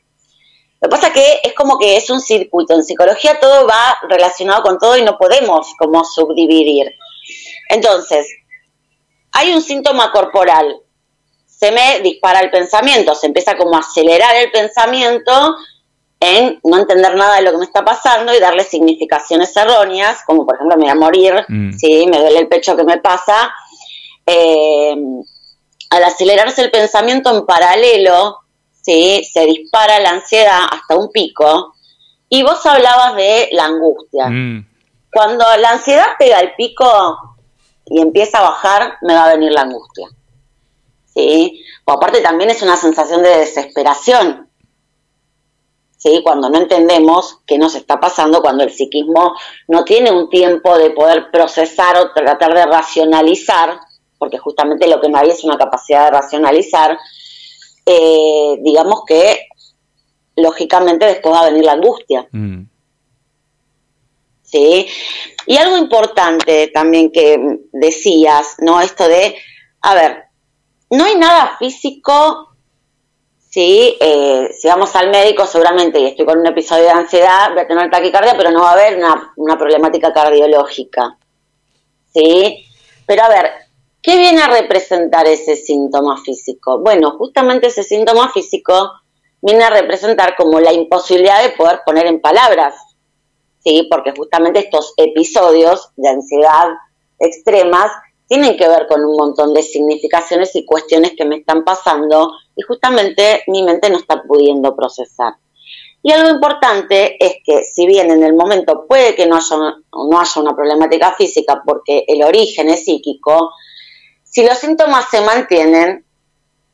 Lo 0.86 0.90
que 0.90 0.98
pasa 0.98 1.08
es 1.08 1.14
que 1.14 1.40
es 1.42 1.54
como 1.56 1.80
que 1.80 1.98
es 1.98 2.12
un 2.12 2.22
circuito. 2.22 2.76
En 2.76 2.84
psicología 2.84 3.40
todo 3.40 3.66
va 3.66 3.98
relacionado 4.08 4.62
con 4.62 4.78
todo 4.78 4.96
y 4.96 5.02
no 5.02 5.18
podemos 5.18 5.74
como 5.80 6.06
subdividir. 6.06 6.94
Entonces, 7.70 8.28
hay 9.32 9.52
un 9.52 9.64
síntoma 9.64 10.12
corporal. 10.12 10.78
Se 11.48 11.72
me 11.72 12.02
dispara 12.02 12.42
el 12.42 12.52
pensamiento, 12.52 13.16
se 13.16 13.26
empieza 13.26 13.58
como 13.58 13.76
a 13.76 13.80
acelerar 13.80 14.36
el 14.36 14.52
pensamiento 14.52 15.56
en 16.20 16.60
no 16.64 16.78
entender 16.78 17.16
nada 17.16 17.38
de 17.38 17.42
lo 17.42 17.52
que 17.54 17.58
me 17.58 17.66
está 17.66 17.84
pasando 17.84 18.32
y 18.32 18.40
darle 18.40 18.64
significaciones 18.64 19.58
erróneas, 19.58 20.20
como 20.24 20.46
por 20.46 20.54
ejemplo 20.54 20.78
me 20.78 20.84
voy 20.84 20.92
a 20.92 20.96
morir, 20.96 21.46
mm. 21.48 21.72
¿sí? 21.72 22.06
me 22.06 22.20
duele 22.20 22.42
el 22.42 22.48
pecho, 22.48 22.78
que 22.78 22.84
me 22.84 23.00
pasa? 23.00 23.52
Eh, 24.28 24.96
al 25.90 26.04
acelerarse 26.04 26.62
el 26.62 26.70
pensamiento 26.70 27.36
en 27.36 27.44
paralelo, 27.48 28.45
¿sí? 28.86 29.24
se 29.24 29.46
dispara 29.46 30.00
la 30.00 30.12
ansiedad 30.12 30.60
hasta 30.72 30.96
un 30.96 31.12
pico. 31.12 31.74
Y 32.30 32.44
vos 32.44 32.64
hablabas 32.66 33.16
de 33.16 33.50
la 33.52 33.66
angustia. 33.66 34.28
Mm. 34.30 34.68
Cuando 35.12 35.46
la 35.58 35.72
ansiedad 35.72 36.06
pega 36.20 36.40
el 36.40 36.54
pico 36.56 36.86
y 37.86 38.02
empieza 38.02 38.40
a 38.40 38.50
bajar, 38.50 38.98
me 39.02 39.14
va 39.14 39.26
a 39.26 39.34
venir 39.34 39.52
la 39.52 39.62
angustia. 39.62 40.08
¿Sí? 41.06 41.64
O 41.86 41.94
aparte 41.94 42.22
también 42.22 42.50
es 42.50 42.62
una 42.62 42.78
sensación 42.78 43.24
de 43.24 43.30
desesperación. 43.30 44.50
¿Sí? 45.98 46.22
Cuando 46.24 46.50
no 46.50 46.58
entendemos 46.60 47.40
qué 47.48 47.58
nos 47.58 47.74
está 47.76 48.00
pasando, 48.00 48.42
cuando 48.42 48.64
el 48.64 48.72
psiquismo 48.72 49.34
no 49.68 49.84
tiene 49.86 50.12
un 50.12 50.30
tiempo 50.30 50.78
de 50.78 50.92
poder 50.92 51.32
procesar 51.32 51.98
o 51.98 52.12
tratar 52.12 52.54
de 52.54 52.66
racionalizar, 52.66 53.80
porque 54.20 54.38
justamente 54.38 54.88
lo 54.88 55.00
que 55.00 55.10
no 55.10 55.18
hay 55.18 55.30
es 55.30 55.44
una 55.44 55.58
capacidad 55.58 56.06
de 56.06 56.12
racionalizar, 56.12 56.98
eh, 57.86 58.58
digamos 58.62 59.04
que 59.06 59.48
lógicamente 60.36 61.06
después 61.06 61.34
va 61.36 61.42
a 61.42 61.50
venir 61.50 61.66
la 61.66 61.74
angustia. 61.74 62.28
Mm. 62.32 62.64
¿Sí? 64.44 64.88
Y 65.48 65.58
algo 65.58 65.78
importante 65.78 66.70
también 66.74 67.12
que 67.12 67.60
decías, 67.72 68.56
¿no? 68.60 68.80
Esto 68.80 69.08
de, 69.08 69.36
a 69.82 69.96
ver, 69.96 70.24
no 70.90 71.06
hay 71.06 71.16
nada 71.16 71.56
físico, 71.58 72.56
¿sí? 73.50 73.98
Eh, 74.00 74.50
si 74.58 74.68
vamos 74.68 74.96
al 74.96 75.10
médico 75.10 75.46
seguramente, 75.46 76.00
y 76.00 76.06
estoy 76.06 76.26
con 76.26 76.40
un 76.40 76.48
episodio 76.48 76.84
de 76.84 76.92
ansiedad, 76.92 77.52
voy 77.52 77.64
a 77.64 77.68
tener 77.68 77.90
taquicardia, 77.90 78.36
pero 78.38 78.52
no 78.52 78.62
va 78.62 78.70
a 78.70 78.74
haber 78.74 78.98
una, 78.98 79.34
una 79.36 79.58
problemática 79.58 80.14
cardiológica, 80.14 81.18
¿sí? 82.14 82.66
Pero 83.06 83.24
a 83.24 83.30
ver, 83.30 83.65
¿Qué 84.06 84.18
viene 84.18 84.40
a 84.40 84.48
representar 84.48 85.28
ese 85.28 85.56
síntoma 85.56 86.22
físico? 86.24 86.80
Bueno, 86.80 87.18
justamente 87.18 87.68
ese 87.68 87.82
síntoma 87.82 88.32
físico 88.32 88.92
viene 89.42 89.64
a 89.64 89.72
representar 89.72 90.36
como 90.36 90.60
la 90.60 90.72
imposibilidad 90.72 91.42
de 91.42 91.58
poder 91.58 91.80
poner 91.84 92.06
en 92.06 92.22
palabras, 92.22 92.76
¿sí? 93.64 93.88
Porque 93.90 94.14
justamente 94.16 94.60
estos 94.60 94.94
episodios 94.98 95.90
de 95.96 96.10
ansiedad 96.10 96.68
extremas 97.18 97.92
tienen 98.28 98.56
que 98.56 98.68
ver 98.68 98.86
con 98.86 99.04
un 99.04 99.18
montón 99.18 99.56
de 99.56 99.64
significaciones 99.64 100.56
y 100.56 100.66
cuestiones 100.66 101.14
que 101.18 101.26
me 101.26 101.38
están 101.38 101.64
pasando 101.64 102.32
y 102.56 102.62
justamente 102.62 103.42
mi 103.48 103.64
mente 103.64 103.90
no 103.90 103.98
está 103.98 104.22
pudiendo 104.22 104.76
procesar. 104.76 105.34
Y 106.04 106.12
algo 106.12 106.30
importante 106.30 107.18
es 107.20 107.38
que 107.44 107.64
si 107.64 107.88
bien 107.88 108.12
en 108.12 108.24
el 108.24 108.36
momento 108.36 108.86
puede 108.88 109.16
que 109.16 109.26
no 109.26 109.38
haya, 109.38 109.56
no 109.58 110.20
haya 110.20 110.42
una 110.42 110.56
problemática 110.56 111.16
física 111.16 111.64
porque 111.66 112.06
el 112.08 112.22
origen 112.22 112.70
es 112.70 112.86
psíquico, 112.86 113.50
si 114.36 114.46
los 114.46 114.58
síntomas 114.58 115.06
se 115.10 115.22
mantienen, 115.22 116.04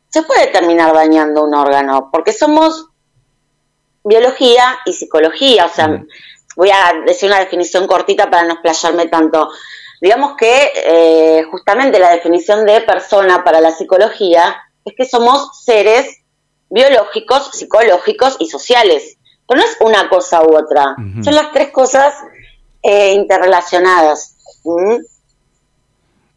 se 0.10 0.24
puede 0.24 0.48
terminar 0.48 0.96
dañando 0.96 1.44
un 1.44 1.54
órgano, 1.54 2.10
porque 2.12 2.34
somos 2.34 2.88
biología 4.04 4.80
y 4.84 4.94
psicología, 4.94 5.68
o 5.68 5.70
sea, 5.70 6.04
voy 6.56 6.72
a 6.72 7.04
decir 7.06 7.30
una 7.30 7.40
definición 7.40 7.86
cortita 7.86 8.32
para 8.32 8.48
no 8.48 8.54
explayarme 8.54 9.06
tanto. 9.10 9.52
Digamos 10.02 10.36
que 10.38 10.72
eh, 10.76 11.44
justamente 11.52 12.00
la 12.00 12.10
definición 12.10 12.66
de 12.66 12.82
persona 12.82 13.44
para 13.44 13.62
la 13.62 13.72
psicología 13.72 14.56
es 14.84 14.96
que 14.98 15.06
somos 15.06 15.64
seres 15.64 16.18
biológicos, 16.68 17.52
psicológicos 17.54 18.38
y 18.40 18.50
sociales. 18.50 19.18
Pero 19.48 19.62
no 19.62 19.68
es 19.68 19.78
una 19.82 20.10
cosa 20.10 20.42
u 20.42 20.58
otra, 20.58 20.96
son 21.24 21.36
las 21.36 21.52
tres 21.52 21.70
cosas 21.70 22.16
eh, 22.82 23.14
interrelacionadas. 23.14 24.36
¿Mm? 24.64 24.96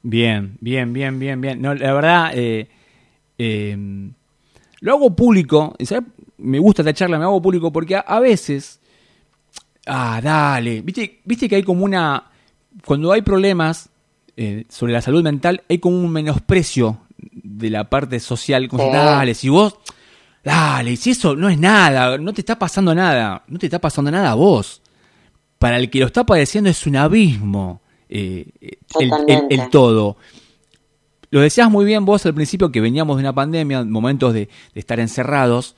Bien, 0.06 0.58
bien, 0.60 0.92
bien, 0.92 1.18
bien, 1.18 1.40
bien. 1.40 1.62
No, 1.62 1.74
la 1.74 1.94
verdad, 1.94 2.32
eh, 2.34 2.68
eh, 3.38 3.74
lo 4.80 4.92
hago 4.92 5.16
público, 5.16 5.74
me 6.36 6.58
gusta 6.58 6.82
esta 6.82 6.92
charla, 6.92 7.16
me 7.16 7.24
hago 7.24 7.40
público 7.40 7.72
porque 7.72 7.96
a, 7.96 8.20
veces, 8.20 8.80
ah, 9.86 10.20
dale, 10.22 10.82
viste, 10.82 11.22
viste 11.24 11.48
que 11.48 11.56
hay 11.56 11.62
como 11.62 11.86
una, 11.86 12.22
cuando 12.84 13.12
hay 13.12 13.22
problemas 13.22 13.88
sobre 14.68 14.92
la 14.92 15.00
salud 15.00 15.22
mental, 15.22 15.62
hay 15.70 15.78
como 15.78 15.96
un 15.96 16.12
menosprecio 16.12 16.98
de 17.16 17.70
la 17.70 17.88
parte 17.88 18.20
social, 18.20 18.68
como 18.68 18.92
dale, 18.92 19.32
si 19.32 19.48
vos, 19.48 19.78
dale, 20.42 20.96
si 20.96 21.12
eso 21.12 21.34
no 21.34 21.48
es 21.48 21.58
nada, 21.58 22.18
no 22.18 22.34
te 22.34 22.42
está 22.42 22.58
pasando 22.58 22.94
nada, 22.94 23.42
no 23.48 23.58
te 23.58 23.68
está 23.68 23.78
pasando 23.78 24.10
nada 24.10 24.32
a 24.32 24.34
vos. 24.34 24.82
Para 25.58 25.78
el 25.78 25.88
que 25.88 26.00
lo 26.00 26.06
está 26.06 26.26
padeciendo 26.26 26.68
es 26.68 26.86
un 26.86 26.96
abismo 26.96 27.80
eh, 28.14 28.78
el, 29.50 29.68
todo. 29.70 30.16
Lo 31.30 31.40
decías 31.40 31.70
muy 31.70 31.84
bien 31.84 32.04
vos 32.04 32.24
al 32.26 32.34
principio 32.34 32.70
que 32.70 32.80
veníamos 32.80 33.16
de 33.16 33.22
una 33.22 33.34
pandemia, 33.34 33.84
momentos 33.84 34.32
de, 34.32 34.48
estar 34.74 35.00
encerrados, 35.00 35.76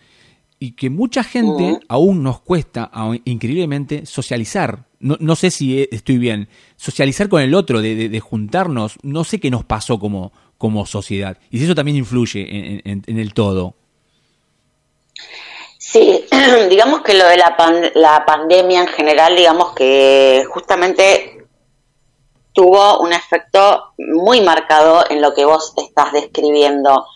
y 0.59 0.73
que 0.73 0.89
mucha 0.89 1.23
gente 1.25 1.81
aún 1.89 2.23
nos 2.23 2.41
cuesta 2.41 2.91
increíblemente 3.25 4.07
socializar. 4.07 4.85
No, 5.01 5.17
no, 5.21 5.37
sé 5.37 5.51
si 5.51 5.87
estoy 5.91 6.19
bien. 6.19 6.49
Socializar 6.77 7.29
con 7.29 7.43
el 7.43 7.55
otro, 7.55 7.83
de 7.83 8.21
juntarnos, 8.21 8.97
no 9.03 9.25
sé 9.25 9.41
qué 9.41 9.51
nos 9.51 9.65
pasó 9.65 9.99
como, 9.99 10.33
como 10.59 10.87
sociedad. 10.87 11.39
Y 11.51 11.59
si 11.59 11.65
eso 11.65 11.75
también 11.75 11.97
influye 11.97 12.83
en, 12.85 13.19
el 13.19 13.35
todo. 13.35 13.75
Sí, 15.79 16.25
digamos 16.71 17.03
que 17.03 17.15
lo 17.15 17.27
de 17.29 17.37
la, 17.37 17.57
la 17.95 18.25
pandemia 18.27 18.83
en 18.83 18.89
general, 18.89 19.37
digamos 19.37 19.73
que 19.75 20.45
justamente 20.49 21.36
tuvo 22.57 23.01
un 23.01 23.13
efecto 23.13 23.93
muy 23.99 24.41
marcado 24.41 25.05
en 25.11 25.21
lo 25.21 25.35
que 25.35 25.45
vos 25.45 25.75
estás 25.77 26.11
describiendo. 26.13 27.07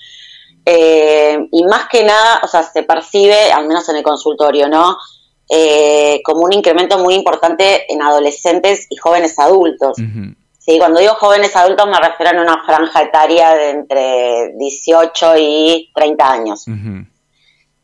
Eh, 0.66 1.48
y 1.50 1.64
más 1.64 1.88
que 1.88 2.04
nada, 2.04 2.42
o 2.44 2.46
sea, 2.46 2.62
se 2.62 2.82
percibe, 2.82 3.50
al 3.50 3.66
menos 3.66 3.88
en 3.88 3.96
el 3.96 4.02
consultorio, 4.02 4.68
¿no? 4.68 4.98
Eh, 5.48 6.20
como 6.24 6.42
un 6.42 6.52
incremento 6.52 6.98
muy 6.98 7.14
importante 7.14 7.90
en 7.92 8.02
adolescentes 8.02 8.86
y 8.90 8.96
jóvenes 8.96 9.38
adultos. 9.38 9.96
Sí, 10.58 10.78
cuando 10.78 11.00
digo 11.00 11.14
jóvenes 11.14 11.56
adultos 11.56 11.86
me 11.86 11.98
refiero 11.98 12.38
a 12.38 12.42
una 12.42 12.62
franja 12.64 13.02
etaria 13.02 13.54
de 13.54 13.70
entre 13.70 14.52
18 14.58 15.38
y 15.38 15.90
30 15.94 16.30
años. 16.30 16.66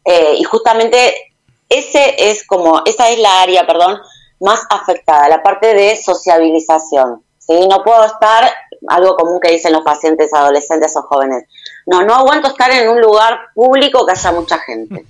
Eh, 0.05 0.37
y 0.39 0.45
justamente 0.45 1.33
ese 1.71 2.31
es 2.31 2.47
como, 2.47 2.83
esa 2.85 3.09
es 3.09 3.19
la 3.19 3.41
área, 3.41 3.67
perdón, 3.67 3.99
más 4.41 4.61
afectada, 4.69 5.29
la 5.29 5.43
parte 5.43 5.73
de 5.73 5.97
sociabilización. 5.97 7.26
¿Sí? 7.47 7.67
No 7.69 7.83
puedo 7.83 8.05
estar, 8.05 8.51
algo 8.89 9.17
común 9.17 9.41
que 9.41 9.53
dicen 9.53 9.73
los 9.73 9.83
pacientes 9.83 10.33
adolescentes 10.35 10.97
o 10.97 11.03
jóvenes, 11.03 11.45
no, 11.87 12.03
no 12.03 12.15
aguanto 12.15 12.49
estar 12.49 12.71
en 12.71 12.89
un 12.89 13.01
lugar 13.01 13.39
público 13.55 14.05
que 14.05 14.13
haya 14.13 14.33
mucha 14.33 14.59
gente. 14.59 15.05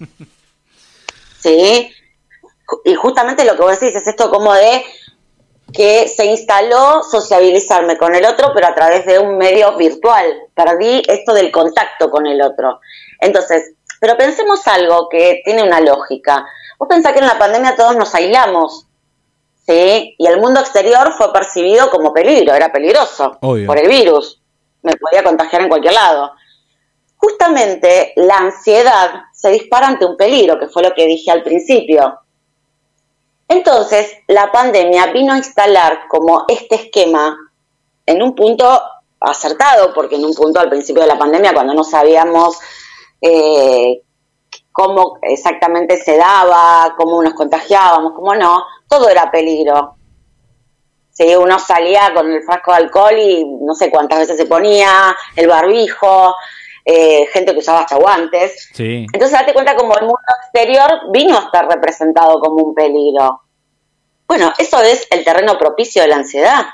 ¿Sí? 1.40 1.90
Y 2.84 2.94
justamente 2.94 3.44
lo 3.44 3.54
que 3.56 3.62
vos 3.62 3.78
decís 3.78 3.94
es 3.96 4.06
esto 4.06 4.30
como 4.30 4.52
de 4.52 4.84
que 5.72 6.08
se 6.08 6.26
instaló 6.26 7.02
sociabilizarme 7.02 7.96
con 7.98 8.14
el 8.14 8.24
otro, 8.24 8.52
pero 8.54 8.68
a 8.68 8.74
través 8.74 9.04
de 9.06 9.18
un 9.18 9.36
medio 9.36 9.76
virtual. 9.76 10.26
Perdí 10.54 11.02
esto 11.06 11.32
del 11.32 11.50
contacto 11.50 12.10
con 12.10 12.26
el 12.26 12.40
otro. 12.40 12.80
Entonces, 13.20 13.72
pero 14.00 14.16
pensemos 14.16 14.66
algo 14.66 15.08
que 15.08 15.42
tiene 15.44 15.62
una 15.62 15.80
lógica. 15.80 16.46
Vos 16.78 16.88
pensás 16.88 17.12
que 17.12 17.18
en 17.18 17.26
la 17.26 17.38
pandemia 17.38 17.76
todos 17.76 17.96
nos 17.96 18.14
aislamos, 18.14 18.85
¿sí? 19.66 20.14
Y 20.18 20.26
el 20.26 20.40
mundo 20.40 20.60
exterior 20.60 21.12
fue 21.16 21.32
percibido 21.32 21.90
como 21.90 22.12
peligro, 22.12 22.54
era 22.54 22.70
peligroso 22.70 23.38
por 23.40 23.78
el 23.78 23.88
virus. 23.88 24.40
Me 24.82 24.96
podía 24.96 25.24
contagiar 25.24 25.62
en 25.62 25.68
cualquier 25.68 25.94
lado. 25.94 26.32
Justamente 27.16 28.12
la 28.16 28.38
ansiedad 28.38 29.24
se 29.32 29.50
dispara 29.50 29.88
ante 29.88 30.04
un 30.04 30.16
peligro, 30.16 30.58
que 30.58 30.68
fue 30.68 30.82
lo 30.82 30.94
que 30.94 31.06
dije 31.06 31.30
al 31.30 31.42
principio. 31.42 32.20
Entonces, 33.48 34.12
la 34.28 34.50
pandemia 34.52 35.06
vino 35.06 35.32
a 35.32 35.38
instalar 35.38 36.08
como 36.08 36.44
este 36.48 36.76
esquema 36.76 37.36
en 38.04 38.22
un 38.22 38.34
punto 38.34 38.80
acertado, 39.20 39.92
porque 39.94 40.16
en 40.16 40.24
un 40.24 40.34
punto 40.34 40.60
al 40.60 40.68
principio 40.68 41.02
de 41.02 41.08
la 41.08 41.18
pandemia, 41.18 41.54
cuando 41.54 41.74
no 41.74 41.84
sabíamos 41.84 42.58
eh, 43.20 44.02
cómo 44.76 45.18
exactamente 45.22 45.96
se 45.96 46.18
daba, 46.18 46.94
cómo 46.98 47.22
nos 47.22 47.32
contagiábamos, 47.32 48.12
cómo 48.12 48.34
no, 48.34 48.62
todo 48.86 49.08
era 49.08 49.30
peligro. 49.30 49.96
Si 51.12 51.34
uno 51.34 51.58
salía 51.58 52.12
con 52.12 52.30
el 52.30 52.42
frasco 52.42 52.72
de 52.72 52.76
alcohol 52.76 53.18
y 53.18 53.42
no 53.62 53.74
sé 53.74 53.90
cuántas 53.90 54.18
veces 54.18 54.36
se 54.36 54.44
ponía, 54.44 55.16
el 55.34 55.48
barbijo, 55.48 56.34
eh, 56.84 57.26
gente 57.32 57.52
que 57.52 57.60
usaba 57.60 57.80
hasta 57.80 57.96
guantes. 57.96 58.68
Entonces 58.78 59.32
date 59.32 59.54
cuenta 59.54 59.74
como 59.76 59.96
el 59.96 60.02
mundo 60.02 60.18
exterior 60.42 61.10
vino 61.10 61.38
a 61.38 61.44
estar 61.44 61.66
representado 61.66 62.38
como 62.38 62.56
un 62.62 62.74
peligro. 62.74 63.40
Bueno, 64.28 64.52
eso 64.58 64.82
es 64.82 65.06
el 65.10 65.24
terreno 65.24 65.56
propicio 65.56 66.02
de 66.02 66.08
la 66.08 66.16
ansiedad. 66.16 66.66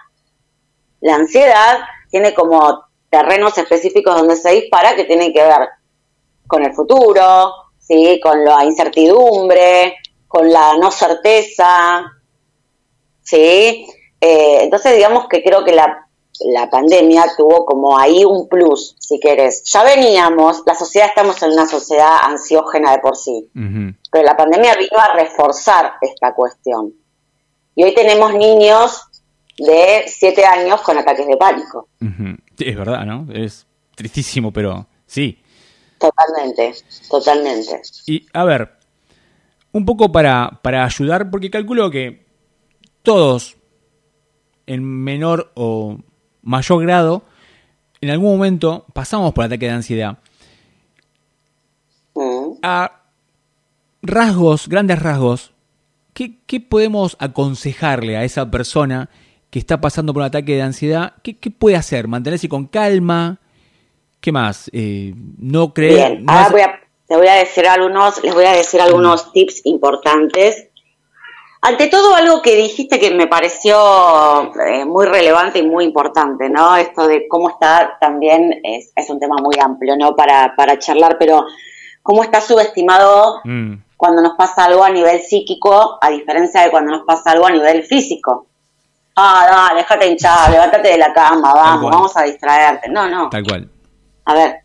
La 1.02 1.14
ansiedad 1.14 1.84
tiene 2.10 2.34
como 2.34 2.84
terrenos 3.10 3.56
específicos 3.58 4.16
donde 4.16 4.34
se 4.34 4.50
dispara 4.50 4.96
que 4.96 5.04
tienen 5.04 5.32
que 5.32 5.44
ver 5.44 5.68
con 6.48 6.64
el 6.64 6.74
futuro, 6.74 7.61
¿sí? 7.82 8.18
con 8.22 8.44
la 8.44 8.64
incertidumbre, 8.64 9.96
con 10.26 10.50
la 10.50 10.76
no 10.76 10.90
certeza. 10.90 12.04
¿sí? 13.22 13.86
Eh, 14.20 14.58
entonces, 14.62 14.96
digamos 14.96 15.26
que 15.28 15.42
creo 15.42 15.64
que 15.64 15.72
la 15.72 16.02
la 16.46 16.68
pandemia 16.68 17.24
tuvo 17.36 17.64
como 17.64 17.98
ahí 17.98 18.24
un 18.24 18.48
plus, 18.48 18.96
si 18.98 19.20
querés. 19.20 19.62
Ya 19.64 19.84
veníamos, 19.84 20.62
la 20.66 20.74
sociedad 20.74 21.08
estamos 21.08 21.42
en 21.42 21.52
una 21.52 21.66
sociedad 21.66 22.16
ansiógena 22.22 22.92
de 22.92 22.98
por 22.98 23.16
sí, 23.16 23.50
pero 24.10 24.24
la 24.24 24.36
pandemia 24.36 24.74
vino 24.76 24.98
a 24.98 25.14
reforzar 25.14 25.94
esta 26.00 26.34
cuestión. 26.34 26.92
Y 27.74 27.84
hoy 27.84 27.94
tenemos 27.94 28.34
niños 28.34 29.02
de 29.58 30.04
7 30.06 30.44
años 30.44 30.80
con 30.82 30.98
ataques 30.98 31.26
de 31.26 31.36
pánico. 31.36 31.88
es 32.58 32.76
verdad, 32.76 33.04
¿no? 33.04 33.26
Es 33.32 33.66
tristísimo, 33.94 34.52
pero 34.52 34.86
sí. 35.06 35.41
Totalmente, 36.02 36.74
totalmente. 37.08 37.80
Y 38.06 38.26
a 38.32 38.44
ver, 38.44 38.72
un 39.70 39.86
poco 39.86 40.10
para, 40.10 40.60
para 40.62 40.84
ayudar, 40.84 41.30
porque 41.30 41.48
calculo 41.48 41.90
que 41.90 42.26
todos, 43.02 43.56
en 44.66 44.84
menor 44.84 45.52
o 45.54 45.98
mayor 46.42 46.82
grado, 46.82 47.22
en 48.00 48.10
algún 48.10 48.32
momento 48.32 48.84
pasamos 48.92 49.32
por 49.32 49.44
ataque 49.44 49.66
de 49.66 49.72
ansiedad. 49.72 50.18
Mm. 52.14 52.54
A 52.62 53.02
rasgos, 54.02 54.68
grandes 54.68 54.98
rasgos, 55.00 55.52
¿qué, 56.14 56.60
podemos 56.60 57.16
aconsejarle 57.20 58.16
a 58.16 58.24
esa 58.24 58.50
persona 58.50 59.08
que 59.50 59.60
está 59.60 59.80
pasando 59.80 60.12
por 60.12 60.22
un 60.22 60.26
ataque 60.26 60.56
de 60.56 60.62
ansiedad? 60.62 61.14
¿Qué, 61.22 61.34
puede 61.50 61.76
hacer? 61.76 62.08
¿Mantenerse 62.08 62.48
con 62.48 62.66
calma? 62.66 63.38
¿Qué 64.22 64.32
más? 64.32 64.70
Eh, 64.72 65.12
no 65.38 65.74
creer... 65.74 66.12
Bien, 66.12 66.24
ahora 66.30 66.48
voy 66.48 66.60
a, 66.62 66.80
te 67.06 67.16
voy 67.16 67.26
a 67.26 67.34
decir 67.34 67.66
algunos, 67.66 68.22
les 68.24 68.32
voy 68.32 68.46
a 68.46 68.52
decir 68.52 68.80
algunos 68.80 69.26
mm. 69.26 69.32
tips 69.32 69.66
importantes 69.66 70.68
ante 71.64 71.86
todo, 71.86 72.16
algo 72.16 72.42
que 72.42 72.56
dijiste 72.56 72.98
que 72.98 73.12
me 73.12 73.28
pareció 73.28 74.52
eh, 74.66 74.84
muy 74.84 75.06
relevante 75.06 75.60
y 75.60 75.62
muy 75.62 75.84
importante, 75.84 76.50
¿no? 76.50 76.74
Esto 76.74 77.06
de 77.06 77.28
cómo 77.28 77.50
está 77.50 77.98
también, 78.00 78.60
es, 78.64 78.92
un 79.08 79.20
tema 79.20 79.36
muy 79.40 79.54
amplio, 79.60 79.96
¿no? 79.96 80.16
Para, 80.16 80.56
para 80.56 80.80
charlar, 80.80 81.16
pero 81.20 81.46
cómo 82.02 82.24
está 82.24 82.40
subestimado 82.40 83.40
mm. 83.44 83.74
cuando 83.96 84.22
nos 84.22 84.32
pasa 84.32 84.64
algo 84.64 84.82
a 84.82 84.90
nivel 84.90 85.20
psíquico, 85.20 85.98
a 86.00 86.10
diferencia 86.10 86.62
de 86.62 86.70
cuando 86.72 86.90
nos 86.90 87.02
pasa 87.02 87.30
algo 87.30 87.46
a 87.46 87.50
nivel 87.52 87.84
físico. 87.84 88.46
Ah, 89.14 89.46
dale, 89.48 89.82
déjate 89.82 90.08
hinchar, 90.08 90.50
levántate 90.50 90.88
de 90.88 90.98
la 90.98 91.12
cama, 91.12 91.54
vamos, 91.54 91.92
vamos 91.92 92.16
a 92.16 92.22
distraerte. 92.22 92.88
No, 92.88 93.08
no. 93.08 93.30
Tal 93.30 93.44
cual. 93.44 93.70
A 94.24 94.34
ver, 94.34 94.56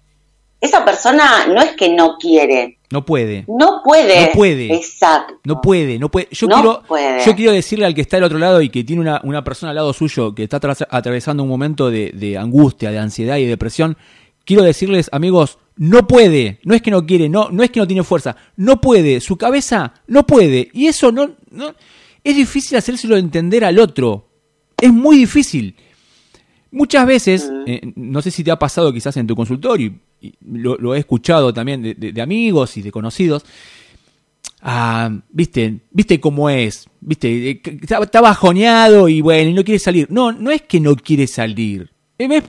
esa 0.61 0.83
persona 0.83 1.47
no 1.47 1.61
es 1.61 1.75
que 1.75 1.89
no 1.89 2.17
quiere. 2.17 2.79
No 2.89 3.05
puede. 3.05 3.45
No 3.47 3.81
puede. 3.83 4.27
No 4.27 4.31
puede. 4.33 4.73
Exacto. 4.75 5.35
No 5.43 5.61
puede, 5.61 5.99
no 5.99 6.09
puede. 6.09 6.27
Yo, 6.31 6.47
quiero, 6.47 6.83
yo 7.25 7.35
quiero 7.35 7.51
decirle 7.51 7.85
al 7.85 7.93
que 7.93 8.01
está 8.01 8.17
al 8.17 8.23
otro 8.23 8.39
lado 8.39 8.61
y 8.61 8.69
que 8.69 8.83
tiene 8.83 9.01
una, 9.01 9.21
una 9.23 9.43
persona 9.43 9.71
al 9.71 9.75
lado 9.75 9.93
suyo 9.93 10.33
que 10.33 10.43
está 10.43 10.59
atravesando 10.89 11.43
un 11.43 11.49
momento 11.49 11.89
de, 11.89 12.11
de, 12.13 12.37
angustia, 12.37 12.91
de 12.91 12.99
ansiedad 12.99 13.37
y 13.37 13.45
depresión, 13.45 13.97
quiero 14.45 14.63
decirles, 14.63 15.09
amigos, 15.11 15.57
no 15.75 16.07
puede. 16.07 16.59
No 16.63 16.73
es 16.73 16.81
que 16.81 16.91
no 16.91 17.05
quiere, 17.05 17.27
no, 17.27 17.49
no 17.51 17.61
es 17.61 17.69
que 17.69 17.81
no 17.81 17.87
tiene 17.87 18.03
fuerza. 18.03 18.37
No 18.55 18.79
puede. 18.79 19.19
Su 19.19 19.37
cabeza 19.37 19.93
no 20.07 20.25
puede. 20.25 20.69
Y 20.73 20.87
eso 20.87 21.11
no, 21.11 21.31
no 21.51 21.73
es 22.23 22.35
difícil 22.35 22.77
hacérselo 22.77 23.15
entender 23.15 23.63
al 23.63 23.79
otro. 23.79 24.27
Es 24.81 24.91
muy 24.91 25.17
difícil. 25.17 25.75
Muchas 26.71 27.05
veces, 27.07 27.51
eh, 27.65 27.93
no 27.95 28.21
sé 28.21 28.31
si 28.31 28.43
te 28.43 28.51
ha 28.51 28.59
pasado 28.59 28.91
quizás 28.91 29.15
en 29.17 29.27
tu 29.27 29.35
consultorio, 29.35 29.93
lo, 30.41 30.95
he 30.95 30.99
escuchado 30.99 31.53
también 31.53 31.95
de, 31.97 32.21
amigos 32.21 32.75
y 32.77 32.81
de 32.81 32.91
conocidos, 32.91 33.45
ah, 34.61 35.11
viste, 35.29 35.79
viste 35.91 36.19
cómo 36.19 36.49
es, 36.49 36.87
viste, 36.99 37.51
eh, 37.51 37.61
está, 37.81 38.21
bajoneado 38.21 39.07
y 39.07 39.21
bueno, 39.21 39.51
y 39.51 39.53
no 39.53 39.63
quiere 39.63 39.79
salir. 39.79 40.07
No, 40.09 40.31
no 40.31 40.51
es 40.51 40.63
que 40.63 40.79
no 40.79 40.95
quiere 40.95 41.27
salir. 41.27 41.91
Eh, 42.19 42.41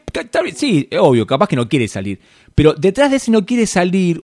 sí, 0.54 0.88
es 0.90 0.98
obvio, 0.98 1.26
capaz 1.26 1.48
que 1.48 1.56
no 1.56 1.68
quiere 1.68 1.88
salir. 1.88 2.18
Pero 2.54 2.72
detrás 2.72 3.10
de 3.10 3.18
ese 3.18 3.30
no 3.30 3.44
quiere 3.44 3.66
salir 3.66 4.16